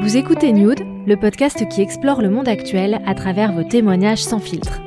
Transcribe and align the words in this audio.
Vous 0.00 0.16
écoutez 0.16 0.52
Nude, 0.52 0.80
le 1.06 1.14
podcast 1.16 1.68
qui 1.68 1.82
explore 1.82 2.22
le 2.22 2.30
monde 2.30 2.48
actuel 2.48 3.02
à 3.06 3.14
travers 3.14 3.52
vos 3.52 3.64
témoignages 3.64 4.24
sans 4.24 4.38
filtre. 4.38 4.80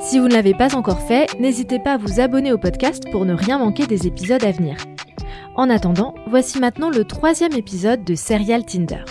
Si 0.00 0.18
vous 0.18 0.26
ne 0.26 0.32
l'avez 0.32 0.54
pas 0.54 0.74
encore 0.74 1.00
fait, 1.00 1.38
n'hésitez 1.38 1.78
pas 1.78 1.92
à 1.92 1.96
vous 1.98 2.18
abonner 2.18 2.50
au 2.50 2.56
podcast 2.56 3.04
pour 3.12 3.26
ne 3.26 3.34
rien 3.34 3.58
manquer 3.58 3.86
des 3.86 4.06
épisodes 4.06 4.42
à 4.42 4.50
venir. 4.50 4.78
En 5.54 5.68
attendant, 5.68 6.14
voici 6.28 6.60
maintenant 6.60 6.88
le 6.88 7.04
troisième 7.04 7.52
épisode 7.52 8.04
de 8.04 8.14
Serial 8.14 8.64
Tinder. 8.64 9.04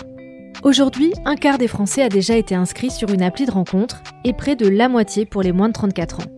Aujourd'hui, 0.63 1.13
un 1.23 1.35
quart 1.35 1.59
des 1.59 1.67
Français 1.67 2.01
a 2.01 2.09
déjà 2.09 2.35
été 2.35 2.55
inscrit 2.55 2.89
sur 2.89 3.09
une 3.13 3.21
appli 3.21 3.45
de 3.45 3.51
rencontre 3.51 4.01
et 4.23 4.33
près 4.33 4.55
de 4.55 4.67
la 4.67 4.89
moitié 4.89 5.27
pour 5.27 5.43
les 5.43 5.51
moins 5.51 5.67
de 5.69 5.73
34 5.73 6.21
ans. 6.21 6.31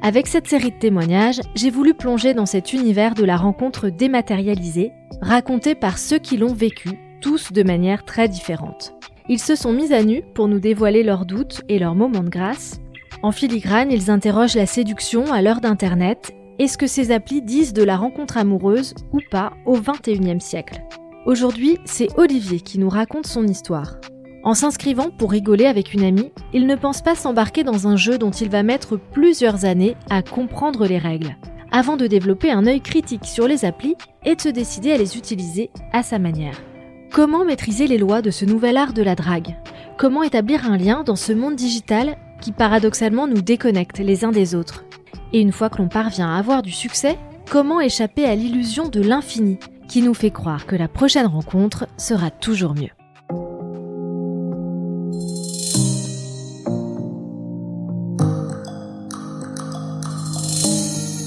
Avec 0.00 0.28
cette 0.28 0.48
série 0.48 0.70
de 0.70 0.78
témoignages, 0.78 1.42
j'ai 1.54 1.70
voulu 1.70 1.92
plonger 1.92 2.32
dans 2.32 2.46
cet 2.46 2.72
univers 2.72 3.14
de 3.14 3.24
la 3.24 3.36
rencontre 3.36 3.90
dématérialisée, 3.90 4.92
raconté 5.20 5.74
par 5.74 5.98
ceux 5.98 6.18
qui 6.18 6.38
l'ont 6.38 6.54
vécu 6.54 6.98
tous 7.20 7.52
de 7.52 7.62
manière 7.62 8.04
très 8.04 8.28
différente. 8.28 8.94
Ils 9.28 9.40
se 9.40 9.54
sont 9.54 9.72
mis 9.72 9.92
à 9.92 10.02
nu 10.02 10.22
pour 10.34 10.48
nous 10.48 10.60
dévoiler 10.60 11.02
leurs 11.02 11.26
doutes 11.26 11.62
et 11.68 11.78
leurs 11.78 11.94
moments 11.94 12.22
de 12.22 12.30
grâce. 12.30 12.80
En 13.22 13.32
filigrane, 13.32 13.92
ils 13.92 14.10
interrogent 14.10 14.54
la 14.54 14.66
séduction 14.66 15.32
à 15.32 15.42
l'heure 15.42 15.60
d'Internet 15.60 16.32
et 16.58 16.66
ce 16.66 16.78
que 16.78 16.86
ces 16.86 17.10
applis 17.10 17.42
disent 17.42 17.72
de 17.72 17.82
la 17.82 17.96
rencontre 17.96 18.36
amoureuse 18.36 18.94
ou 19.12 19.18
pas 19.30 19.52
au 19.66 19.78
XXIe 19.78 20.40
siècle? 20.40 20.82
Aujourd'hui, 21.26 21.78
c'est 21.84 22.08
Olivier 22.16 22.60
qui 22.60 22.78
nous 22.78 22.88
raconte 22.88 23.26
son 23.26 23.46
histoire. 23.46 23.96
En 24.44 24.54
s'inscrivant 24.54 25.10
pour 25.10 25.32
rigoler 25.32 25.66
avec 25.66 25.92
une 25.92 26.04
amie, 26.04 26.32
il 26.54 26.66
ne 26.66 26.76
pense 26.76 27.02
pas 27.02 27.14
s'embarquer 27.14 27.64
dans 27.64 27.86
un 27.86 27.96
jeu 27.96 28.18
dont 28.18 28.30
il 28.30 28.48
va 28.48 28.62
mettre 28.62 28.96
plusieurs 28.96 29.64
années 29.64 29.96
à 30.10 30.22
comprendre 30.22 30.86
les 30.86 30.98
règles, 30.98 31.36
avant 31.70 31.96
de 31.96 32.06
développer 32.06 32.50
un 32.50 32.66
œil 32.66 32.80
critique 32.80 33.26
sur 33.26 33.46
les 33.46 33.64
applis 33.64 33.96
et 34.24 34.36
de 34.36 34.40
se 34.40 34.48
décider 34.48 34.92
à 34.92 34.96
les 34.96 35.16
utiliser 35.16 35.70
à 35.92 36.02
sa 36.02 36.18
manière. 36.18 36.58
Comment 37.12 37.44
maîtriser 37.44 37.86
les 37.86 37.98
lois 37.98 38.22
de 38.22 38.30
ce 38.30 38.44
nouvel 38.44 38.76
art 38.76 38.92
de 38.92 39.02
la 39.02 39.14
drague? 39.14 39.56
Comment 39.96 40.22
établir 40.22 40.70
un 40.70 40.76
lien 40.76 41.02
dans 41.04 41.16
ce 41.16 41.32
monde 41.32 41.56
digital 41.56 42.16
qui 42.40 42.52
paradoxalement 42.52 43.26
nous 43.26 43.40
déconnecte 43.42 43.98
les 43.98 44.24
uns 44.24 44.30
des 44.30 44.54
autres? 44.54 44.84
Et 45.32 45.40
une 45.40 45.52
fois 45.52 45.68
que 45.70 45.78
l'on 45.78 45.88
parvient 45.88 46.28
à 46.34 46.38
avoir 46.38 46.62
du 46.62 46.70
succès, 46.70 47.18
comment 47.50 47.80
échapper 47.80 48.24
à 48.24 48.34
l'illusion 48.34 48.88
de 48.88 49.00
l'infini 49.00 49.58
qui 49.88 50.02
nous 50.02 50.14
fait 50.14 50.30
croire 50.30 50.66
que 50.66 50.76
la 50.76 50.88
prochaine 50.88 51.26
rencontre 51.26 51.86
sera 51.96 52.30
toujours 52.30 52.74
mieux? 52.74 52.90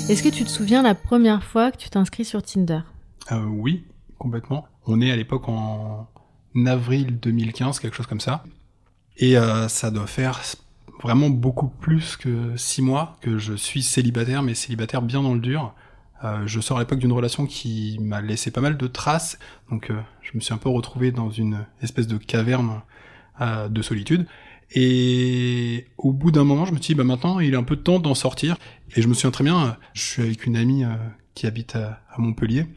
Est-ce 0.09 0.24
que 0.24 0.30
tu 0.30 0.44
te 0.44 0.50
souviens 0.50 0.82
la 0.82 0.94
première 0.96 1.44
fois 1.44 1.72
que 1.72 1.78
tu 1.78 1.90
t'inscris 1.90 2.26
sur 2.26 2.44
Tinder? 2.44 2.82
Euh, 3.32 3.46
Oui, 3.46 3.84
complètement. 4.22 4.66
On 4.86 5.02
est 5.02 5.12
à 5.12 5.16
l'époque 5.16 5.50
en 5.50 6.08
avril 6.66 7.20
2015, 7.20 7.80
quelque 7.80 7.96
chose 7.96 8.08
comme 8.08 8.20
ça. 8.20 8.44
Et 9.18 9.38
euh, 9.38 9.68
ça 9.68 9.92
doit 9.92 10.08
faire 10.08 10.40
vraiment 11.02 11.30
beaucoup 11.30 11.68
plus 11.68 12.16
que 12.18 12.56
six 12.56 12.81
mois 12.81 13.18
que 13.22 13.38
je 13.38 13.54
suis 13.54 13.81
célibataire, 13.81 14.44
mais 14.44 14.54
célibataire 14.54 15.02
bien 15.02 15.24
dans 15.24 15.34
le 15.34 15.40
dur. 15.40 15.74
Euh, 16.24 16.44
je 16.46 16.60
sors 16.60 16.78
à 16.78 16.81
l'époque 16.81 17.00
d'une 17.00 17.12
relation 17.12 17.48
qui 17.48 17.98
m'a 18.00 18.22
laissé 18.22 18.52
pas 18.52 18.62
mal 18.62 18.78
de 18.78 18.88
traces, 18.88 19.40
donc 19.72 19.90
euh, 19.90 20.00
je 20.22 20.31
me 20.36 20.40
suis 20.40 20.54
un 20.54 20.58
peu 20.58 20.70
retrouvé 20.70 21.12
dans 21.12 21.31
une 21.31 21.66
espèce 21.81 22.08
de 22.08 22.18
caverne 22.18 22.81
de 23.70 23.81
solitude. 23.81 24.28
Et 24.76 25.88
au 25.98 26.14
bout 26.14 26.30
d'un 26.30 26.44
moment, 26.44 26.66
je 26.66 26.74
me 26.74 26.78
suis 26.78 26.94
dit, 26.94 26.96
bah 26.96 27.04
maintenant, 27.04 27.40
il 27.40 27.56
est 27.56 27.58
un 27.58 27.64
peu 27.64 27.76
de 27.76 27.81
temps 27.81 27.98
d'en 27.98 28.14
sortir. 28.14 28.56
Et 28.96 29.02
je 29.02 29.08
me 29.08 29.16
souviens 29.16 29.31
très 29.31 29.44
bien, 29.44 29.78
je 29.94 30.02
suis 30.02 30.22
avec 30.22 30.46
une 30.46 30.56
amie 30.56 30.84
qui 31.34 31.48
habite 31.48 31.76
à 31.76 32.00
Montpellier. 32.20 32.68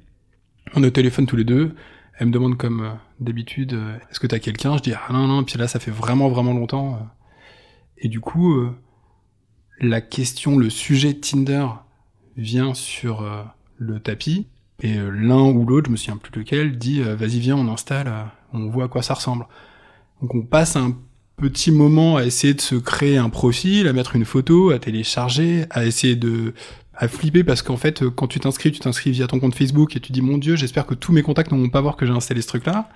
On 0.74 0.82
est 0.82 0.86
au 0.86 0.90
téléphone 0.90 1.26
tous 1.26 1.36
les 1.36 1.44
deux. 1.44 1.74
Elle 2.18 2.28
me 2.28 2.32
demande 2.32 2.56
comme 2.56 2.96
d'habitude, 3.20 3.76
est-ce 4.08 4.20
que 4.20 4.26
t'as 4.26 4.38
quelqu'un? 4.38 4.76
Je 4.76 4.82
dis, 4.82 4.92
ah 4.92 5.12
non, 5.12 5.26
non, 5.26 5.42
puis 5.42 5.58
là, 5.58 5.66
ça 5.66 5.80
fait 5.80 5.90
vraiment, 5.90 6.28
vraiment 6.28 6.52
longtemps. 6.52 7.10
Et 7.98 8.08
du 8.08 8.20
coup, 8.20 8.68
la 9.80 10.00
question, 10.00 10.56
le 10.56 10.70
sujet 10.70 11.14
Tinder 11.14 11.66
vient 12.36 12.74
sur 12.74 13.22
euh, 13.22 13.42
le 13.78 14.00
tapis 14.00 14.46
et 14.82 14.96
euh, 14.96 15.10
l'un 15.10 15.50
ou 15.50 15.64
l'autre, 15.64 15.86
je 15.86 15.92
me 15.92 15.96
souviens 15.96 16.16
plus 16.16 16.36
lequel, 16.38 16.78
dit 16.78 17.00
euh, 17.00 17.14
vas-y 17.14 17.38
viens 17.38 17.56
on 17.56 17.72
installe, 17.72 18.12
on 18.52 18.68
voit 18.68 18.84
à 18.84 18.88
quoi 18.88 19.02
ça 19.02 19.14
ressemble. 19.14 19.46
Donc 20.20 20.34
on 20.34 20.42
passe 20.42 20.76
un 20.76 20.96
petit 21.36 21.70
moment 21.70 22.16
à 22.16 22.24
essayer 22.24 22.54
de 22.54 22.60
se 22.60 22.76
créer 22.76 23.18
un 23.18 23.30
profil, 23.30 23.88
à 23.88 23.92
mettre 23.92 24.16
une 24.16 24.24
photo, 24.24 24.70
à 24.70 24.78
télécharger, 24.78 25.66
à 25.70 25.84
essayer 25.84 26.16
de 26.16 26.54
à 26.96 27.08
flipper 27.08 27.44
parce 27.44 27.62
qu'en 27.62 27.76
fait 27.76 28.08
quand 28.08 28.28
tu 28.28 28.40
t'inscris, 28.40 28.72
tu 28.72 28.80
t'inscris 28.80 29.10
via 29.10 29.26
ton 29.26 29.40
compte 29.40 29.54
Facebook 29.54 29.96
et 29.96 30.00
tu 30.00 30.12
dis 30.12 30.22
mon 30.22 30.38
dieu, 30.38 30.56
j'espère 30.56 30.86
que 30.86 30.94
tous 30.94 31.12
mes 31.12 31.22
contacts 31.22 31.52
ne 31.52 31.58
vont 31.58 31.68
pas 31.68 31.80
voir 31.80 31.96
que 31.96 32.06
j'ai 32.06 32.12
installé 32.12 32.42
ce 32.42 32.48
truc 32.48 32.66
là. 32.66 32.88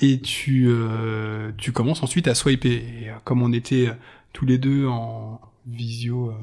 Et 0.00 0.20
tu 0.20 0.68
tu 1.58 1.72
commences 1.72 2.02
ensuite 2.02 2.28
à 2.28 2.34
swiper. 2.34 2.74
Et 2.74 3.10
comme 3.24 3.42
on 3.42 3.52
était 3.52 3.90
tous 4.32 4.46
les 4.46 4.58
deux 4.58 4.86
en 4.86 5.40
visio 5.66 6.34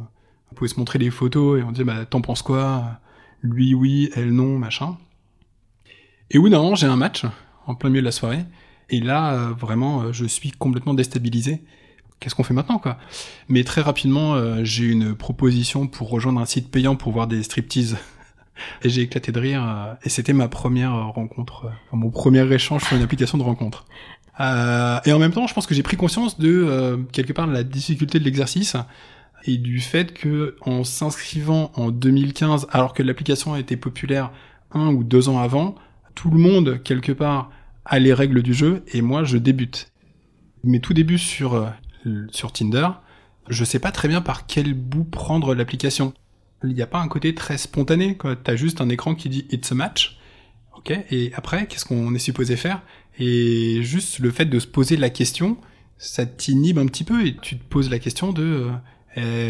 on 0.52 0.56
pouvait 0.56 0.70
se 0.70 0.80
montrer 0.80 1.00
des 1.00 1.12
photos 1.12 1.60
et 1.60 1.64
on 1.64 1.72
disait 1.72 1.84
bah 1.84 2.06
t'en 2.06 2.22
penses 2.22 2.42
quoi? 2.42 3.00
Lui 3.42 3.74
oui, 3.74 4.10
elle 4.16 4.34
non, 4.34 4.58
machin. 4.58 4.98
Et 6.32 6.38
oui, 6.38 6.50
non, 6.50 6.76
j'ai 6.76 6.88
un 6.88 6.96
match 6.96 7.26
en 7.66 7.76
plein 7.76 7.90
milieu 7.90 8.02
de 8.02 8.06
la 8.06 8.12
soirée. 8.12 8.46
Et 8.90 9.00
là, 9.00 9.34
euh, 9.34 9.54
vraiment, 9.54 10.02
euh, 10.02 10.12
je 10.12 10.26
suis 10.26 10.52
complètement 10.52 10.94
déstabilisé. 10.94 11.62
Qu'est-ce 12.20 12.36
qu'on 12.36 12.44
fait 12.44 12.54
maintenant, 12.54 12.80
quoi 12.80 12.98
Mais 13.48 13.64
très 13.64 13.82
rapidement, 13.82 14.36
euh, 14.36 14.62
j'ai 14.64 14.86
une 14.86 15.16
proposition 15.16 15.88
pour 15.88 16.10
rejoindre 16.10 16.42
un 16.42 16.46
site 16.46 16.70
payant 16.70 16.96
pour 16.96 17.14
voir 17.14 17.28
des 17.28 17.44
striptease. 17.44 17.98
et 18.84 18.90
j'ai 18.90 19.02
éclaté 19.04 19.32
de 19.32 19.40
rire. 19.40 19.98
et 20.04 20.10
c'était 20.10 20.34
ma 20.34 20.50
première 20.50 20.94
rencontre, 21.14 21.72
mon 21.94 22.10
premier 22.10 22.52
échange 22.54 22.84
sur 22.84 22.98
une 22.98 23.04
application 23.04 23.38
de 23.38 23.44
rencontre. 23.44 23.86
et 24.38 25.14
en 25.14 25.20
même 25.20 25.32
temps, 25.32 25.48
je 25.48 25.54
pense 25.54 25.66
que 25.66 25.74
j'ai 25.74 25.84
pris 25.84 25.96
conscience 25.96 26.38
de 26.40 27.00
quelque 27.14 27.32
part 27.32 27.48
de 27.48 27.54
la 27.54 27.64
difficulté 27.64 28.20
de 28.20 28.26
l'exercice 28.26 28.76
et 29.46 29.58
du 29.58 29.80
fait 29.80 30.14
que 30.14 30.56
en 30.62 30.84
s'inscrivant 30.84 31.72
en 31.76 31.92
2015, 31.92 32.68
alors 32.72 32.94
que 32.94 33.04
l'application 33.04 33.56
été 33.56 33.78
populaire 33.78 34.32
un 34.72 34.88
ou 34.90 35.04
deux 35.04 35.30
ans 35.30 35.40
avant, 35.40 35.76
tout 36.16 36.30
le 36.30 36.38
monde 36.38 36.82
quelque 36.84 37.12
part 37.12 37.52
a 37.86 38.00
les 38.00 38.14
règles 38.14 38.44
du 38.44 38.54
jeu 38.54 38.84
et 38.94 39.02
moi 39.02 39.24
je 39.24 39.38
débute. 39.38 39.92
Mes 40.64 40.80
tout 40.80 40.94
débuts 40.94 41.18
sur 41.18 41.54
euh, 41.54 41.68
sur 42.32 42.52
Tinder, 42.52 42.88
je 43.50 43.64
sais 43.64 43.80
pas 43.80 43.92
très 43.92 44.08
bien 44.08 44.22
par 44.22 44.46
quel 44.46 44.74
bout 44.74 45.04
prendre 45.04 45.56
l'application. 45.56 46.14
Il 46.64 46.74
n'y 46.74 46.82
a 46.82 46.88
pas 46.88 47.00
un 47.00 47.08
côté 47.08 47.34
très 47.34 47.58
spontané, 47.58 48.16
quoi. 48.16 48.36
T'as 48.36 48.56
juste 48.56 48.82
un 48.82 48.90
écran 48.90 49.16
qui 49.16 49.30
dit 49.30 49.48
it's 49.52 49.72
a 49.72 49.76
match. 49.76 50.20
Ok. 50.78 50.92
Et 51.12 51.32
après, 51.36 51.68
qu'est-ce 51.68 51.86
qu'on 51.86 52.14
est 52.14 52.20
supposé 52.20 52.56
faire? 52.56 52.82
Et 53.18 53.82
juste 53.82 54.20
le 54.20 54.32
fait 54.32 54.46
de 54.46 54.60
se 54.60 54.68
poser 54.68 54.98
la 54.98 55.10
question, 55.10 55.58
ça 55.98 56.26
t'inhibe 56.26 56.78
un 56.78 56.86
petit 56.86 57.04
peu 57.04 57.26
et 57.26 57.36
tu 57.36 57.58
te 57.58 57.64
poses 57.64 57.90
la 57.90 58.00
question 58.00 58.32
de 58.32 58.44
euh, 58.44 58.72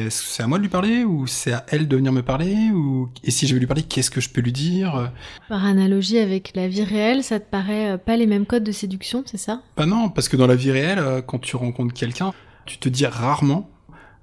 c'est 0.09 0.43
à 0.43 0.47
moi 0.47 0.57
de 0.57 0.63
lui 0.63 0.69
parler 0.69 1.03
ou 1.03 1.27
c'est 1.27 1.53
à 1.53 1.65
elle 1.69 1.87
de 1.87 1.95
venir 1.95 2.11
me 2.11 2.21
parler 2.21 2.69
ou 2.71 3.09
et 3.23 3.31
si 3.31 3.47
je 3.47 3.53
vais 3.53 3.59
lui 3.59 3.67
parler, 3.67 3.83
qu'est-ce 3.83 4.11
que 4.11 4.21
je 4.21 4.29
peux 4.29 4.41
lui 4.41 4.51
dire? 4.51 5.11
Par 5.47 5.65
analogie 5.65 6.17
avec 6.17 6.51
la 6.55 6.67
vie 6.67 6.83
réelle, 6.83 7.23
ça 7.23 7.39
te 7.39 7.49
paraît 7.49 7.91
euh, 7.91 7.97
pas 7.97 8.17
les 8.17 8.27
mêmes 8.27 8.45
codes 8.45 8.63
de 8.63 8.71
séduction, 8.71 9.23
c'est 9.25 9.37
ça? 9.37 9.61
Bah 9.77 9.85
non, 9.85 10.09
parce 10.09 10.29
que 10.29 10.37
dans 10.37 10.47
la 10.47 10.55
vie 10.55 10.71
réelle, 10.71 10.99
euh, 10.99 11.21
quand 11.21 11.39
tu 11.39 11.55
rencontres 11.55 11.93
quelqu'un, 11.93 12.33
tu 12.65 12.77
te 12.77 12.89
dis 12.89 13.05
rarement 13.05 13.69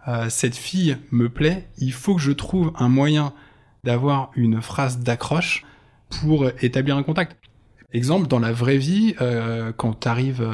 euh, 0.08 0.28
cette 0.28 0.56
fille 0.56 0.96
me 1.10 1.28
plaît, 1.28 1.68
il 1.78 1.92
faut 1.92 2.14
que 2.14 2.22
je 2.22 2.32
trouve 2.32 2.72
un 2.78 2.88
moyen 2.88 3.32
d'avoir 3.84 4.30
une 4.36 4.62
phrase 4.62 4.98
d'accroche 4.98 5.64
pour 6.20 6.48
établir 6.62 6.96
un 6.96 7.02
contact. 7.02 7.36
Exemple, 7.92 8.28
dans 8.28 8.38
la 8.38 8.52
vraie 8.52 8.78
vie, 8.78 9.14
quand 9.76 10.00
tu 10.00 10.08
arrives 10.08 10.48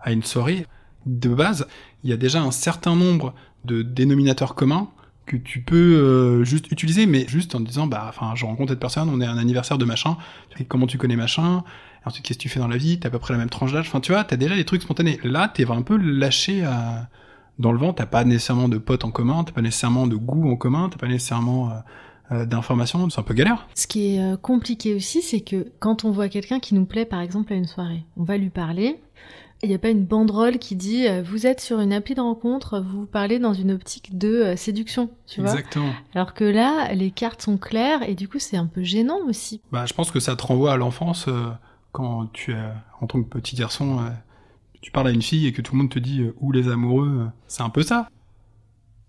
à 0.00 0.12
une 0.12 0.22
soirée, 0.22 0.66
de 1.06 1.28
base, 1.28 1.66
il 2.04 2.10
y 2.10 2.12
a 2.12 2.16
déjà 2.16 2.40
un 2.40 2.50
certain 2.50 2.94
nombre 2.96 3.34
de 3.66 3.82
dénominateurs 3.82 4.54
communs 4.54 4.88
que 5.26 5.36
tu 5.36 5.60
peux 5.60 5.76
euh, 5.76 6.44
juste 6.44 6.70
utiliser, 6.70 7.06
mais 7.06 7.26
juste 7.26 7.54
en 7.54 7.60
disant, 7.60 7.86
bah, 7.86 8.06
enfin, 8.08 8.34
je 8.34 8.46
rencontre 8.46 8.70
cette 8.70 8.80
personne, 8.80 9.08
on 9.08 9.20
est 9.20 9.26
à 9.26 9.30
un 9.30 9.38
anniversaire 9.38 9.76
de 9.76 9.84
machin, 9.84 10.16
comment 10.68 10.86
tu 10.86 10.98
connais 10.98 11.16
machin, 11.16 11.64
ensuite 12.04 12.24
qu'est-ce 12.24 12.38
que 12.38 12.42
tu 12.42 12.48
fais 12.48 12.60
dans 12.60 12.68
la 12.68 12.76
vie, 12.76 12.98
t'as 12.98 13.08
à 13.08 13.10
peu 13.10 13.18
près 13.18 13.34
la 13.34 13.38
même 13.38 13.50
tranche 13.50 13.72
d'âge, 13.72 13.88
enfin, 13.88 14.00
tu 14.00 14.12
vois, 14.12 14.24
t'as 14.24 14.36
déjà 14.36 14.54
des 14.54 14.64
trucs 14.64 14.82
spontanés. 14.82 15.18
Là, 15.24 15.48
t'es 15.48 15.68
un 15.68 15.82
peu 15.82 15.96
lâché 15.96 16.64
dans 17.58 17.72
le 17.72 17.78
vent, 17.78 17.92
t'as 17.92 18.06
pas 18.06 18.24
nécessairement 18.24 18.68
de 18.68 18.78
potes 18.78 19.04
en 19.04 19.10
commun, 19.10 19.42
t'as 19.44 19.52
pas 19.52 19.62
nécessairement 19.62 20.06
de 20.06 20.14
goût 20.14 20.48
en 20.48 20.56
commun, 20.56 20.88
t'as 20.90 20.98
pas 20.98 21.08
nécessairement 21.08 21.72
d'informations, 22.30 23.10
c'est 23.10 23.18
un 23.18 23.24
peu 23.24 23.34
galère. 23.34 23.66
Ce 23.74 23.88
qui 23.88 24.14
est 24.14 24.40
compliqué 24.40 24.94
aussi, 24.94 25.22
c'est 25.22 25.40
que 25.40 25.72
quand 25.80 26.04
on 26.04 26.12
voit 26.12 26.28
quelqu'un 26.28 26.60
qui 26.60 26.76
nous 26.76 26.86
plaît, 26.86 27.04
par 27.04 27.20
exemple, 27.20 27.52
à 27.52 27.56
une 27.56 27.66
soirée, 27.66 28.04
on 28.16 28.22
va 28.22 28.36
lui 28.36 28.50
parler, 28.50 29.00
il 29.62 29.70
n'y 29.70 29.74
a 29.74 29.78
pas 29.78 29.88
une 29.88 30.04
banderole 30.04 30.58
qui 30.58 30.76
dit 30.76 31.06
euh, 31.06 31.22
vous 31.22 31.46
êtes 31.46 31.60
sur 31.60 31.80
une 31.80 31.92
appli 31.92 32.14
de 32.14 32.20
rencontre, 32.20 32.80
vous 32.80 33.06
parlez 33.06 33.38
dans 33.38 33.54
une 33.54 33.72
optique 33.72 34.16
de 34.16 34.28
euh, 34.28 34.56
séduction, 34.56 35.10
tu 35.26 35.40
vois. 35.40 35.50
Exactement. 35.50 35.92
Alors 36.14 36.34
que 36.34 36.44
là, 36.44 36.92
les 36.92 37.10
cartes 37.10 37.42
sont 37.42 37.56
claires 37.56 38.06
et 38.08 38.14
du 38.14 38.28
coup, 38.28 38.38
c'est 38.38 38.56
un 38.56 38.66
peu 38.66 38.82
gênant 38.82 39.20
aussi. 39.26 39.60
Bah, 39.72 39.86
je 39.86 39.94
pense 39.94 40.10
que 40.10 40.20
ça 40.20 40.36
te 40.36 40.42
renvoie 40.42 40.72
à 40.72 40.76
l'enfance 40.76 41.26
euh, 41.28 41.48
quand 41.92 42.26
tu 42.32 42.52
es 42.52 42.62
en 43.00 43.06
tant 43.06 43.22
que 43.22 43.28
petit 43.28 43.56
garçon, 43.56 44.00
tu 44.82 44.90
parles 44.90 45.08
à 45.08 45.10
une 45.10 45.22
fille 45.22 45.46
et 45.46 45.52
que 45.52 45.62
tout 45.62 45.72
le 45.74 45.78
monde 45.78 45.90
te 45.90 45.98
dit 45.98 46.26
où 46.40 46.52
les 46.52 46.68
amoureux, 46.68 47.28
c'est 47.46 47.62
un 47.62 47.70
peu 47.70 47.82
ça. 47.82 48.10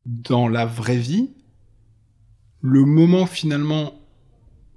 Dans 0.05 0.47
la 0.47 0.65
vraie 0.65 0.97
vie, 0.97 1.31
le 2.61 2.85
moment 2.85 3.25
finalement 3.25 3.93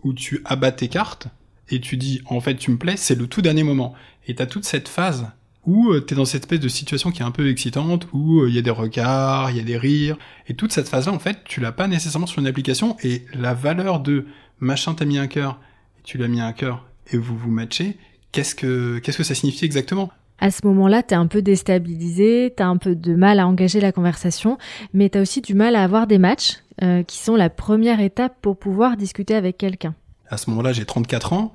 où 0.03 0.13
tu 0.13 0.43
abats 0.45 0.73
tes 0.73 0.89
cartes 0.89 1.29
et 1.69 1.81
tu 1.81 1.97
dis 1.97 2.21
en 2.27 2.41
fait 2.41 2.57
tu 2.57 2.73
me 2.73 2.79
plais, 2.79 2.97
c'est 2.97 3.15
le 3.15 3.29
tout 3.29 3.43
dernier 3.43 3.63
moment. 3.63 3.95
Et 4.27 4.35
t'as 4.35 4.47
toute 4.47 4.65
cette 4.65 4.89
phase 4.89 5.31
où 5.67 5.91
euh, 5.91 6.01
t'es 6.01 6.15
dans 6.15 6.25
cette 6.25 6.45
espèce 6.45 6.61
de 6.61 6.69
situation 6.69 7.11
qui 7.11 7.23
est 7.23 7.25
un 7.25 7.31
peu 7.31 7.49
excitante, 7.49 8.09
où 8.13 8.41
euh, 8.41 8.49
il 8.49 8.55
y 8.55 8.59
a 8.59 8.63
des 8.63 8.71
regards, 8.71 9.51
il 9.51 9.57
y 9.57 9.61
a 9.61 9.65
des 9.65 9.77
rires, 9.77 10.17
et 10.47 10.55
toute 10.55 10.73
cette 10.73 10.89
phase-là, 10.89 11.13
en 11.13 11.19
fait, 11.19 11.39
tu 11.45 11.61
l'as 11.61 11.73
pas 11.73 11.87
nécessairement 11.87 12.27
sur 12.27 12.41
une 12.41 12.47
application, 12.47 12.97
et 13.03 13.25
la 13.35 13.55
valeur 13.55 14.01
de 14.01 14.27
machin 14.59 14.95
t'a 14.95 15.05
mis 15.05 15.19
un 15.19 15.27
cœur, 15.27 15.61
et 15.99 16.03
tu 16.03 16.19
l'as 16.19 16.29
mis 16.29 16.41
un 16.41 16.53
cœur, 16.53 16.87
et 17.13 17.17
vous 17.17 17.37
vous 17.37 17.51
matchez, 17.51 17.99
qu'est-ce 18.33 18.55
que, 18.55 18.99
qu'est-ce 18.99 19.19
que 19.19 19.25
ça 19.25 19.35
signifie 19.35 19.65
exactement? 19.65 20.11
À 20.43 20.51
ce 20.51 20.67
moment-là, 20.67 21.03
t'es 21.03 21.15
un 21.15 21.27
peu 21.27 21.43
déstabilisé, 21.43 22.55
t'as 22.57 22.67
un 22.67 22.79
peu 22.79 22.95
de 22.95 23.15
mal 23.15 23.41
à 23.41 23.47
engager 23.47 23.79
la 23.79 23.93
conversation, 23.93 24.57
mais 24.95 25.11
t'as 25.11 25.21
aussi 25.21 25.43
du 25.43 25.53
mal 25.53 25.77
à 25.77 25.83
avoir 25.83 26.07
des 26.07 26.17
matchs 26.17 26.61
euh, 26.83 27.03
qui 27.03 27.19
sont 27.19 27.37
la 27.37 27.51
première 27.51 28.01
étape 28.01 28.37
pour 28.41 28.59
pouvoir 28.59 28.97
discuter 28.97 29.35
avec 29.35 29.59
quelqu'un. 29.59 29.95
À 30.31 30.39
ce 30.39 30.49
moment-là, 30.49 30.73
j'ai 30.73 30.87
34 30.87 31.35
ans, 31.35 31.53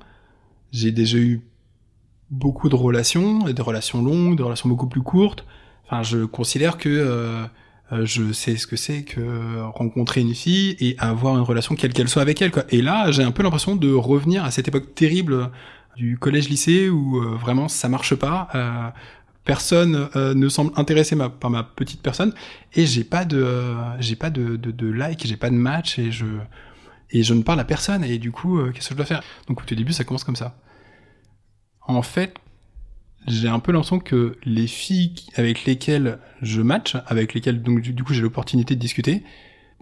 j'ai 0.70 0.92
déjà 0.92 1.18
eu 1.18 1.40
beaucoup 2.30 2.68
de 2.68 2.74
relations, 2.74 3.40
des 3.40 3.62
relations 3.62 4.02
longues, 4.02 4.36
des 4.36 4.42
relations 4.42 4.68
beaucoup 4.68 4.88
plus 4.88 5.02
courtes. 5.02 5.44
Enfin, 5.86 6.02
je 6.02 6.24
considère 6.24 6.78
que 6.78 6.88
euh, 6.88 7.44
euh, 7.92 8.04
je 8.04 8.32
sais 8.32 8.56
ce 8.56 8.66
que 8.66 8.76
c'est 8.76 9.04
que 9.04 9.60
rencontrer 9.62 10.20
une 10.20 10.34
fille 10.34 10.76
et 10.80 10.96
avoir 10.98 11.36
une 11.36 11.44
relation 11.44 11.76
quelle 11.76 11.92
qu'elle 11.92 12.08
soit 12.08 12.22
avec 12.22 12.42
elle. 12.42 12.50
Et 12.70 12.82
là, 12.82 13.10
j'ai 13.12 13.22
un 13.22 13.30
peu 13.30 13.42
l'impression 13.42 13.76
de 13.76 13.92
revenir 13.92 14.44
à 14.44 14.50
cette 14.50 14.66
époque 14.68 14.94
terrible 14.94 15.50
du 15.96 16.18
collège-lycée 16.18 16.88
où 16.88 17.18
euh, 17.18 17.36
vraiment 17.36 17.68
ça 17.68 17.88
marche 17.88 18.14
pas. 18.14 18.48
Personne 19.44 20.08
ne 20.16 20.48
semble 20.48 20.72
intéressé 20.74 21.16
par 21.38 21.50
ma 21.50 21.62
petite 21.62 22.02
personne 22.02 22.34
et 22.74 22.84
j'ai 22.84 23.04
pas 23.04 23.24
de 23.24 23.76
j'ai 24.00 24.16
pas 24.16 24.28
de, 24.28 24.56
de, 24.56 24.72
de 24.72 24.86
like, 24.88 25.24
j'ai 25.24 25.36
pas 25.36 25.50
de 25.50 25.54
match 25.54 26.00
et 26.00 26.10
je 26.10 26.26
et 27.12 27.22
je 27.22 27.32
ne 27.32 27.42
parle 27.42 27.60
à 27.60 27.64
personne 27.64 28.02
et 28.02 28.18
du 28.18 28.32
coup 28.32 28.58
qu'est-ce 28.74 28.88
que 28.88 28.94
je 28.94 28.96
dois 28.96 29.06
faire? 29.06 29.22
Donc 29.46 29.62
au 29.62 29.74
début 29.76 29.92
ça 29.92 30.02
commence 30.02 30.24
comme 30.24 30.34
ça 30.34 30.56
en 31.86 32.02
fait, 32.02 32.34
j'ai 33.26 33.48
un 33.48 33.58
peu 33.58 33.72
l'impression 33.72 33.98
que 33.98 34.36
les 34.44 34.66
filles 34.66 35.14
avec 35.34 35.64
lesquelles 35.64 36.18
je 36.42 36.62
match, 36.62 36.96
avec 37.06 37.34
lesquelles 37.34 37.62
donc 37.62 37.80
du, 37.80 38.04
coup 38.04 38.12
j'ai 38.12 38.22
l'opportunité 38.22 38.74
de 38.74 38.80
discuter, 38.80 39.24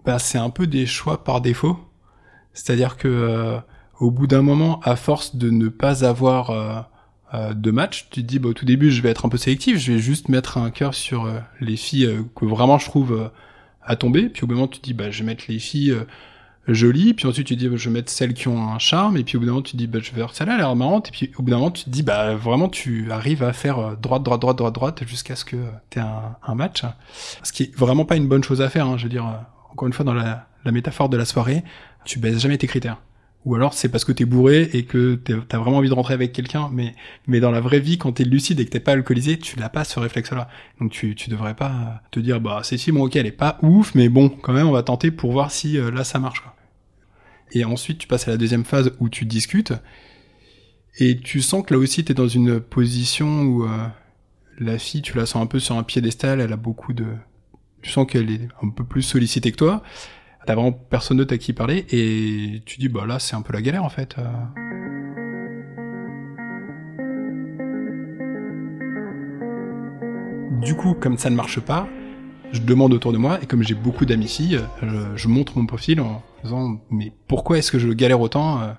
bah 0.03 0.19
c'est 0.19 0.37
un 0.37 0.49
peu 0.49 0.67
des 0.67 0.85
choix 0.85 1.23
par 1.23 1.41
défaut. 1.41 1.77
C'est-à-dire 2.53 2.97
que 2.97 3.07
euh, 3.07 3.59
au 3.99 4.11
bout 4.11 4.27
d'un 4.27 4.41
moment, 4.41 4.79
à 4.81 4.95
force 4.95 5.35
de 5.35 5.49
ne 5.49 5.67
pas 5.67 6.05
avoir 6.05 6.49
euh, 6.49 6.79
euh, 7.33 7.53
de 7.53 7.71
match, 7.71 8.07
tu 8.09 8.21
te 8.21 8.25
dis 8.25 8.39
bah, 8.39 8.49
au 8.49 8.53
tout 8.53 8.65
début 8.65 8.91
je 8.91 9.01
vais 9.01 9.09
être 9.09 9.25
un 9.25 9.29
peu 9.29 9.37
sélectif, 9.37 9.77
je 9.77 9.93
vais 9.93 9.99
juste 9.99 10.29
mettre 10.29 10.57
un 10.57 10.71
cœur 10.71 10.93
sur 10.93 11.29
les 11.59 11.75
filles 11.75 12.09
que 12.35 12.45
vraiment 12.45 12.77
je 12.77 12.85
trouve 12.85 13.31
à 13.83 13.95
tomber, 13.95 14.29
puis 14.29 14.43
au 14.43 14.47
bout 14.47 14.55
moment 14.55 14.67
tu 14.67 14.79
te 14.79 14.85
dis 14.85 14.93
bah 14.93 15.11
je 15.11 15.19
vais 15.19 15.25
mettre 15.25 15.45
les 15.47 15.59
filles 15.59 15.95
jolie, 16.67 17.13
puis 17.13 17.27
ensuite 17.27 17.47
tu 17.47 17.55
dis 17.55 17.67
bah, 17.67 17.77
je 17.77 17.89
vais 17.89 17.93
mettre 17.93 18.11
celles 18.11 18.33
qui 18.33 18.47
ont 18.47 18.69
un 18.69 18.79
charme, 18.79 19.17
et 19.17 19.23
puis 19.23 19.37
au 19.37 19.39
bout 19.39 19.45
d'un 19.45 19.51
moment 19.53 19.63
tu 19.63 19.75
dis 19.75 19.87
bah 19.87 19.99
je 20.01 20.11
vais 20.11 20.17
faire 20.17 20.33
celle-là, 20.33 20.55
elle 20.55 20.61
a 20.61 20.63
l'air 20.63 20.75
marrante, 20.75 21.09
et 21.09 21.11
puis 21.11 21.31
au 21.37 21.43
bout 21.43 21.51
d'un 21.51 21.57
moment 21.57 21.71
tu 21.71 21.83
te 21.83 21.89
dis 21.89 22.03
bah 22.03 22.35
vraiment 22.35 22.69
tu 22.69 23.11
arrives 23.11 23.43
à 23.43 23.53
faire 23.53 23.79
euh, 23.79 23.95
droite, 23.95 24.23
droite, 24.23 24.41
droite, 24.41 24.57
droite, 24.57 24.73
droite, 24.73 25.03
jusqu'à 25.07 25.35
ce 25.35 25.45
que 25.45 25.57
tu 25.89 25.99
aies 25.99 26.01
un, 26.01 26.55
match. 26.55 26.83
Ce 27.43 27.51
qui 27.51 27.63
est 27.63 27.75
vraiment 27.75 28.05
pas 28.05 28.15
une 28.15 28.27
bonne 28.27 28.43
chose 28.43 28.61
à 28.61 28.69
faire, 28.69 28.87
hein, 28.87 28.97
je 28.97 29.03
veux 29.03 29.09
dire, 29.09 29.25
euh, 29.25 29.71
encore 29.71 29.87
une 29.87 29.93
fois 29.93 30.05
dans 30.05 30.13
la, 30.13 30.47
la 30.63 30.71
métaphore 30.71 31.09
de 31.09 31.17
la 31.17 31.25
soirée, 31.25 31.63
tu 32.05 32.19
baisses 32.19 32.39
jamais 32.39 32.57
tes 32.57 32.67
critères. 32.67 32.97
Ou 33.45 33.55
alors 33.55 33.73
c'est 33.73 33.89
parce 33.89 34.03
que 34.05 34.11
t'es 34.11 34.25
bourré 34.25 34.69
et 34.73 34.85
que 34.85 35.15
t'as 35.15 35.57
vraiment 35.59 35.77
envie 35.77 35.89
de 35.89 35.93
rentrer 35.93 36.15
avec 36.15 36.33
quelqu'un, 36.33 36.69
mais 36.73 36.95
mais 37.27 37.39
dans 37.39 37.51
la 37.51 37.61
vraie 37.61 37.79
vie, 37.79 37.97
quand 37.97 38.13
t'es 38.13 38.23
lucide 38.23 38.59
et 38.59 38.65
que 38.65 38.71
t'es 38.71 38.79
pas 38.79 38.93
alcoolisé, 38.93 39.37
tu 39.37 39.59
l'as 39.59 39.69
pas 39.69 39.83
ce 39.83 39.99
réflexe-là. 39.99 40.49
Donc 40.81 40.91
tu 40.91 41.13
tu 41.15 41.29
devrais 41.29 41.53
pas 41.55 42.01
te 42.11 42.19
dire 42.19 42.41
bah 42.41 42.61
c'est 42.63 42.77
si 42.77 42.91
bon 42.91 43.05
ok 43.05 43.15
elle 43.15 43.27
est 43.27 43.31
pas 43.31 43.59
ouf, 43.61 43.93
mais 43.93 44.09
bon 44.09 44.29
quand 44.29 44.53
même 44.53 44.67
on 44.67 44.71
va 44.71 44.83
tenter 44.83 45.11
pour 45.11 45.31
voir 45.31 45.51
si 45.51 45.77
euh, 45.77 45.91
là 45.91 46.03
ça 46.03 46.17
marche. 46.17 46.41
Quoi. 46.41 46.55
Et 47.51 47.63
ensuite, 47.63 47.99
tu 47.99 48.07
passes 48.07 48.27
à 48.27 48.31
la 48.31 48.37
deuxième 48.37 48.65
phase 48.65 48.91
où 48.99 49.09
tu 49.09 49.25
discutes. 49.25 49.73
Et 50.97 51.17
tu 51.17 51.41
sens 51.41 51.65
que 51.65 51.73
là 51.73 51.79
aussi, 51.79 52.03
tu 52.03 52.11
es 52.11 52.15
dans 52.15 52.27
une 52.27 52.59
position 52.59 53.43
où 53.43 53.63
euh, 53.63 53.87
la 54.59 54.77
fille, 54.77 55.01
tu 55.01 55.17
la 55.17 55.25
sens 55.25 55.43
un 55.43 55.45
peu 55.45 55.59
sur 55.59 55.77
un 55.77 55.83
piédestal, 55.83 56.41
elle 56.41 56.53
a 56.53 56.57
beaucoup 56.57 56.93
de... 56.93 57.05
Tu 57.81 57.91
sens 57.91 58.07
qu'elle 58.07 58.31
est 58.31 58.47
un 58.63 58.69
peu 58.69 58.83
plus 58.83 59.03
sollicitée 59.03 59.51
que 59.51 59.57
toi. 59.57 59.83
T'as 60.45 60.53
vraiment 60.53 60.71
personne 60.71 61.17
d'autre 61.17 61.33
à 61.33 61.37
qui 61.37 61.53
parler. 61.53 61.85
Et 61.89 62.61
tu 62.65 62.79
dis, 62.79 62.89
bah 62.89 63.05
là, 63.05 63.19
c'est 63.19 63.35
un 63.35 63.41
peu 63.41 63.53
la 63.53 63.61
galère 63.61 63.83
en 63.83 63.89
fait. 63.89 64.15
Euh. 64.17 64.23
Du 70.61 70.75
coup, 70.75 70.93
comme 70.93 71.17
ça 71.17 71.29
ne 71.29 71.35
marche 71.35 71.59
pas, 71.59 71.87
je 72.51 72.61
demande 72.61 72.93
autour 72.93 73.11
de 73.11 73.17
moi, 73.17 73.39
et 73.41 73.45
comme 73.45 73.63
j'ai 73.63 73.75
beaucoup 73.75 74.05
d'amis 74.05 74.27
filles, 74.27 74.61
je, 74.81 75.27
montre 75.27 75.57
mon 75.57 75.65
profil 75.65 75.99
en 75.99 76.23
disant 76.43 76.79
mais 76.89 77.11
pourquoi 77.27 77.57
est-ce 77.57 77.71
que 77.71 77.79
je 77.79 77.89
galère 77.89 78.21
autant 78.21 78.61
euh? 78.61 78.71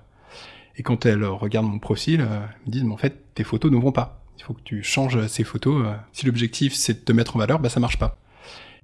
Et 0.75 0.83
quand 0.83 1.05
elles 1.05 1.23
regardent 1.23 1.67
mon 1.67 1.79
profil, 1.79 2.21
euh, 2.21 2.39
elles 2.41 2.67
me 2.67 2.71
disent 2.71 2.83
mais 2.83 2.93
en 2.93 2.97
fait 2.97 3.33
tes 3.35 3.43
photos 3.43 3.71
ne 3.71 3.77
vont 3.77 3.91
pas. 3.91 4.23
Il 4.37 4.43
faut 4.43 4.53
que 4.53 4.61
tu 4.63 4.83
changes 4.83 5.25
ces 5.27 5.43
photos. 5.43 5.85
Euh. 5.85 5.93
Si 6.11 6.25
l'objectif 6.25 6.73
c'est 6.73 6.93
de 6.93 6.99
te 6.99 7.11
mettre 7.11 7.35
en 7.35 7.39
valeur, 7.39 7.59
bah 7.59 7.69
ça 7.69 7.79
marche 7.79 7.97
pas. 7.97 8.17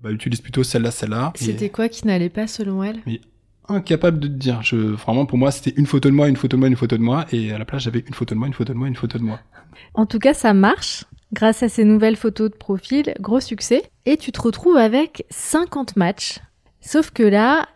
Bah 0.03 0.11
utilise 0.11 0.41
plutôt 0.41 0.63
celle-là, 0.63 0.91
celle-là. 0.91 1.31
C'était 1.35 1.69
quoi 1.69 1.88
qui 1.88 2.05
n'allait 2.05 2.29
pas 2.29 2.45
selon 2.45 2.83
elle? 2.83 3.00
Mais 3.05 3.21
incapable 3.69 4.19
de 4.19 4.27
te 4.27 4.33
dire. 4.33 4.61
Je, 4.61 4.75
vraiment, 4.75 5.25
pour 5.25 5.38
moi, 5.38 5.50
c'était 5.50 5.73
une 5.79 5.85
photo 5.85 6.09
de 6.09 6.13
moi, 6.13 6.27
une 6.27 6.35
photo 6.35 6.57
de 6.57 6.59
moi, 6.59 6.67
une 6.67 6.75
photo 6.75 6.97
de 6.97 7.01
moi, 7.01 7.25
et 7.31 7.53
à 7.53 7.57
la 7.57 7.63
place, 7.63 7.83
j'avais 7.83 8.03
une 8.05 8.13
photo 8.13 8.35
de 8.35 8.39
moi, 8.39 8.47
une 8.47 8.53
photo 8.53 8.73
de 8.73 8.77
moi, 8.77 8.89
une 8.89 8.97
photo 8.97 9.17
de 9.17 9.23
moi. 9.23 9.39
En 9.94 10.05
tout 10.05 10.19
cas, 10.19 10.33
ça 10.33 10.53
marche. 10.53 11.05
Grâce 11.31 11.63
à 11.63 11.69
ces 11.69 11.85
nouvelles 11.85 12.17
photos 12.17 12.51
de 12.51 12.55
profil, 12.55 13.13
gros 13.21 13.39
succès. 13.39 13.83
Et 14.05 14.17
tu 14.17 14.33
te 14.33 14.41
retrouves 14.41 14.75
avec 14.77 15.25
50 15.29 15.95
matchs. 15.95 16.39
Sauf 16.81 17.11
que 17.11 17.23
là, 17.23 17.67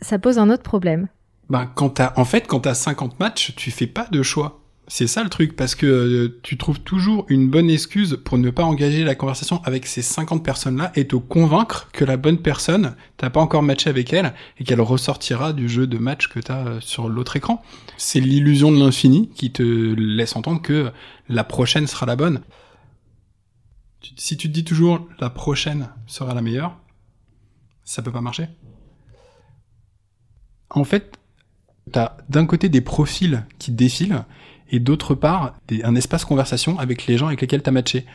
ça 0.00 0.20
pose 0.20 0.38
un 0.38 0.50
autre 0.50 0.62
problème. 0.62 1.08
Ben, 1.50 1.66
quand 1.74 1.90
t'as, 1.90 2.12
en 2.16 2.24
fait, 2.24 2.46
quand 2.46 2.60
t'as 2.60 2.74
50 2.74 3.18
matchs, 3.18 3.54
tu 3.56 3.72
fais 3.72 3.88
pas 3.88 4.06
de 4.10 4.22
choix. 4.22 4.61
C'est 4.94 5.06
ça 5.06 5.24
le 5.24 5.30
truc, 5.30 5.56
parce 5.56 5.74
que 5.74 5.86
euh, 5.86 6.38
tu 6.42 6.58
trouves 6.58 6.78
toujours 6.78 7.24
une 7.30 7.48
bonne 7.48 7.70
excuse 7.70 8.18
pour 8.22 8.36
ne 8.36 8.50
pas 8.50 8.62
engager 8.62 9.04
la 9.04 9.14
conversation 9.14 9.62
avec 9.64 9.86
ces 9.86 10.02
50 10.02 10.44
personnes-là 10.44 10.92
et 10.96 11.06
te 11.06 11.16
convaincre 11.16 11.88
que 11.94 12.04
la 12.04 12.18
bonne 12.18 12.36
personne, 12.36 12.94
t'as 13.16 13.30
pas 13.30 13.40
encore 13.40 13.62
matché 13.62 13.88
avec 13.88 14.12
elle 14.12 14.34
et 14.58 14.64
qu'elle 14.64 14.82
ressortira 14.82 15.54
du 15.54 15.66
jeu 15.66 15.86
de 15.86 15.96
match 15.96 16.28
que 16.28 16.40
t'as 16.40 16.66
euh, 16.66 16.80
sur 16.82 17.08
l'autre 17.08 17.36
écran. 17.36 17.62
C'est 17.96 18.20
l'illusion 18.20 18.70
de 18.70 18.78
l'infini 18.78 19.30
qui 19.30 19.50
te 19.50 19.62
laisse 19.62 20.36
entendre 20.36 20.60
que 20.60 20.92
la 21.26 21.42
prochaine 21.42 21.86
sera 21.86 22.04
la 22.04 22.16
bonne 22.16 22.42
si 24.16 24.36
tu 24.36 24.48
te 24.48 24.52
dis 24.52 24.64
toujours 24.64 25.08
la 25.20 25.30
prochaine 25.30 25.88
sera 26.06 26.34
la 26.34 26.42
meilleure, 26.42 26.76
ça 27.84 28.02
peut 28.02 28.12
pas 28.12 28.20
marcher. 28.20 28.48
En 30.68 30.84
fait, 30.84 31.18
t'as 31.90 32.16
d'un 32.28 32.46
côté 32.46 32.68
des 32.68 32.80
profils 32.80 33.46
qui 33.58 33.70
défilent 33.70 34.24
et 34.72 34.80
d'autre 34.80 35.14
part 35.14 35.54
un 35.84 35.94
espace 35.94 36.24
conversation 36.24 36.78
avec 36.78 37.06
les 37.06 37.16
gens 37.16 37.28
avec 37.28 37.40
lesquels 37.40 37.62
t'as 37.62 37.70
matché. 37.70 38.06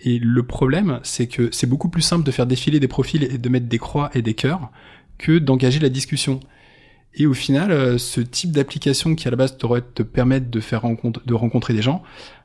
Et 0.00 0.20
le 0.20 0.44
problème, 0.44 1.00
c'est 1.02 1.26
que 1.26 1.50
c'est 1.52 1.66
beaucoup 1.66 1.88
plus 1.88 2.02
simple 2.02 2.24
de 2.24 2.30
faire 2.30 2.46
défiler 2.46 2.78
des 2.78 2.88
profils 2.88 3.24
et 3.24 3.36
de 3.36 3.48
mettre 3.48 3.66
des 3.66 3.78
croix 3.78 4.10
et 4.14 4.22
des 4.22 4.34
cœurs 4.34 4.70
que 5.18 5.38
d'engager 5.38 5.80
la 5.80 5.88
discussion. 5.88 6.38
Et 7.14 7.26
au 7.26 7.34
final, 7.34 7.72
euh, 7.72 7.98
ce 7.98 8.20
type 8.20 8.52
d'application 8.52 9.16
qui 9.16 9.26
à 9.26 9.32
la 9.32 9.36
base 9.36 9.58
devrait 9.58 9.82
te 9.82 10.04
permettre 10.04 10.50
de 10.50 10.60
faire 10.60 10.82
de 10.84 11.34
rencontrer 11.34 11.74
des 11.74 11.82
gens, 11.82 12.02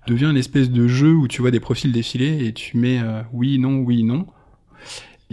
devient 0.08 0.26
une 0.26 0.38
espèce 0.38 0.72
de 0.72 0.88
jeu 0.88 1.14
où 1.14 1.28
tu 1.28 1.42
vois 1.42 1.52
des 1.52 1.60
profils 1.60 1.92
défiler 1.92 2.46
et 2.46 2.54
tu 2.54 2.78
mets 2.78 3.00
euh, 3.00 3.22
oui, 3.34 3.60
non, 3.60 3.78
oui, 3.78 4.04
non. 4.04 4.26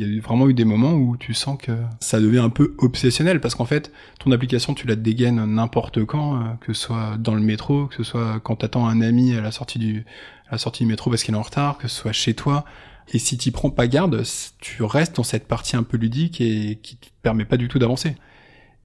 Il 0.01 0.15
y 0.15 0.19
a 0.19 0.23
vraiment 0.23 0.49
eu 0.49 0.55
des 0.55 0.65
moments 0.65 0.95
où 0.95 1.19
tu 1.19 1.35
sens 1.35 1.59
que 1.61 1.73
ça 2.01 2.21
devient 2.21 2.39
un 2.39 2.49
peu 2.49 2.75
obsessionnel 2.79 3.39
parce 3.39 3.55
qu'en 3.55 3.67
fait, 3.67 3.93
ton 4.19 4.33
application, 4.33 4.73
tu 4.73 4.87
la 4.87 4.97
dégaines 4.97 5.45
n'importe 5.45 6.07
quand, 6.07 6.37
euh, 6.37 6.55
que 6.61 6.73
ce 6.73 6.87
soit 6.87 7.17
dans 7.19 7.35
le 7.35 7.43
métro, 7.43 7.87
que 7.87 7.97
ce 7.97 8.03
soit 8.03 8.41
quand 8.41 8.57
t'attends 8.57 8.87
un 8.87 9.03
ami 9.03 9.35
à 9.35 9.43
la 9.43 9.51
sortie 9.51 9.79
du, 9.79 10.07
à 10.49 10.53
la 10.53 10.59
sortie 10.59 10.85
du 10.85 10.89
métro 10.89 11.11
parce 11.11 11.23
qu'il 11.23 11.35
est 11.35 11.39
en 11.39 11.43
retard, 11.43 11.77
que 11.77 11.87
ce 11.87 11.95
soit 11.95 12.13
chez 12.13 12.33
toi. 12.33 12.65
Et 13.13 13.19
si 13.19 13.37
t'y 13.37 13.51
prends 13.51 13.69
pas 13.69 13.89
garde, 13.89 14.23
tu 14.61 14.83
restes 14.85 15.17
dans 15.17 15.23
cette 15.23 15.47
partie 15.47 15.77
un 15.77 15.83
peu 15.83 15.99
ludique 15.99 16.41
et 16.41 16.79
qui 16.83 16.97
te 16.97 17.09
permet 17.23 17.45
pas 17.45 17.59
du 17.59 17.69
tout 17.69 17.79
d'avancer. 17.79 18.17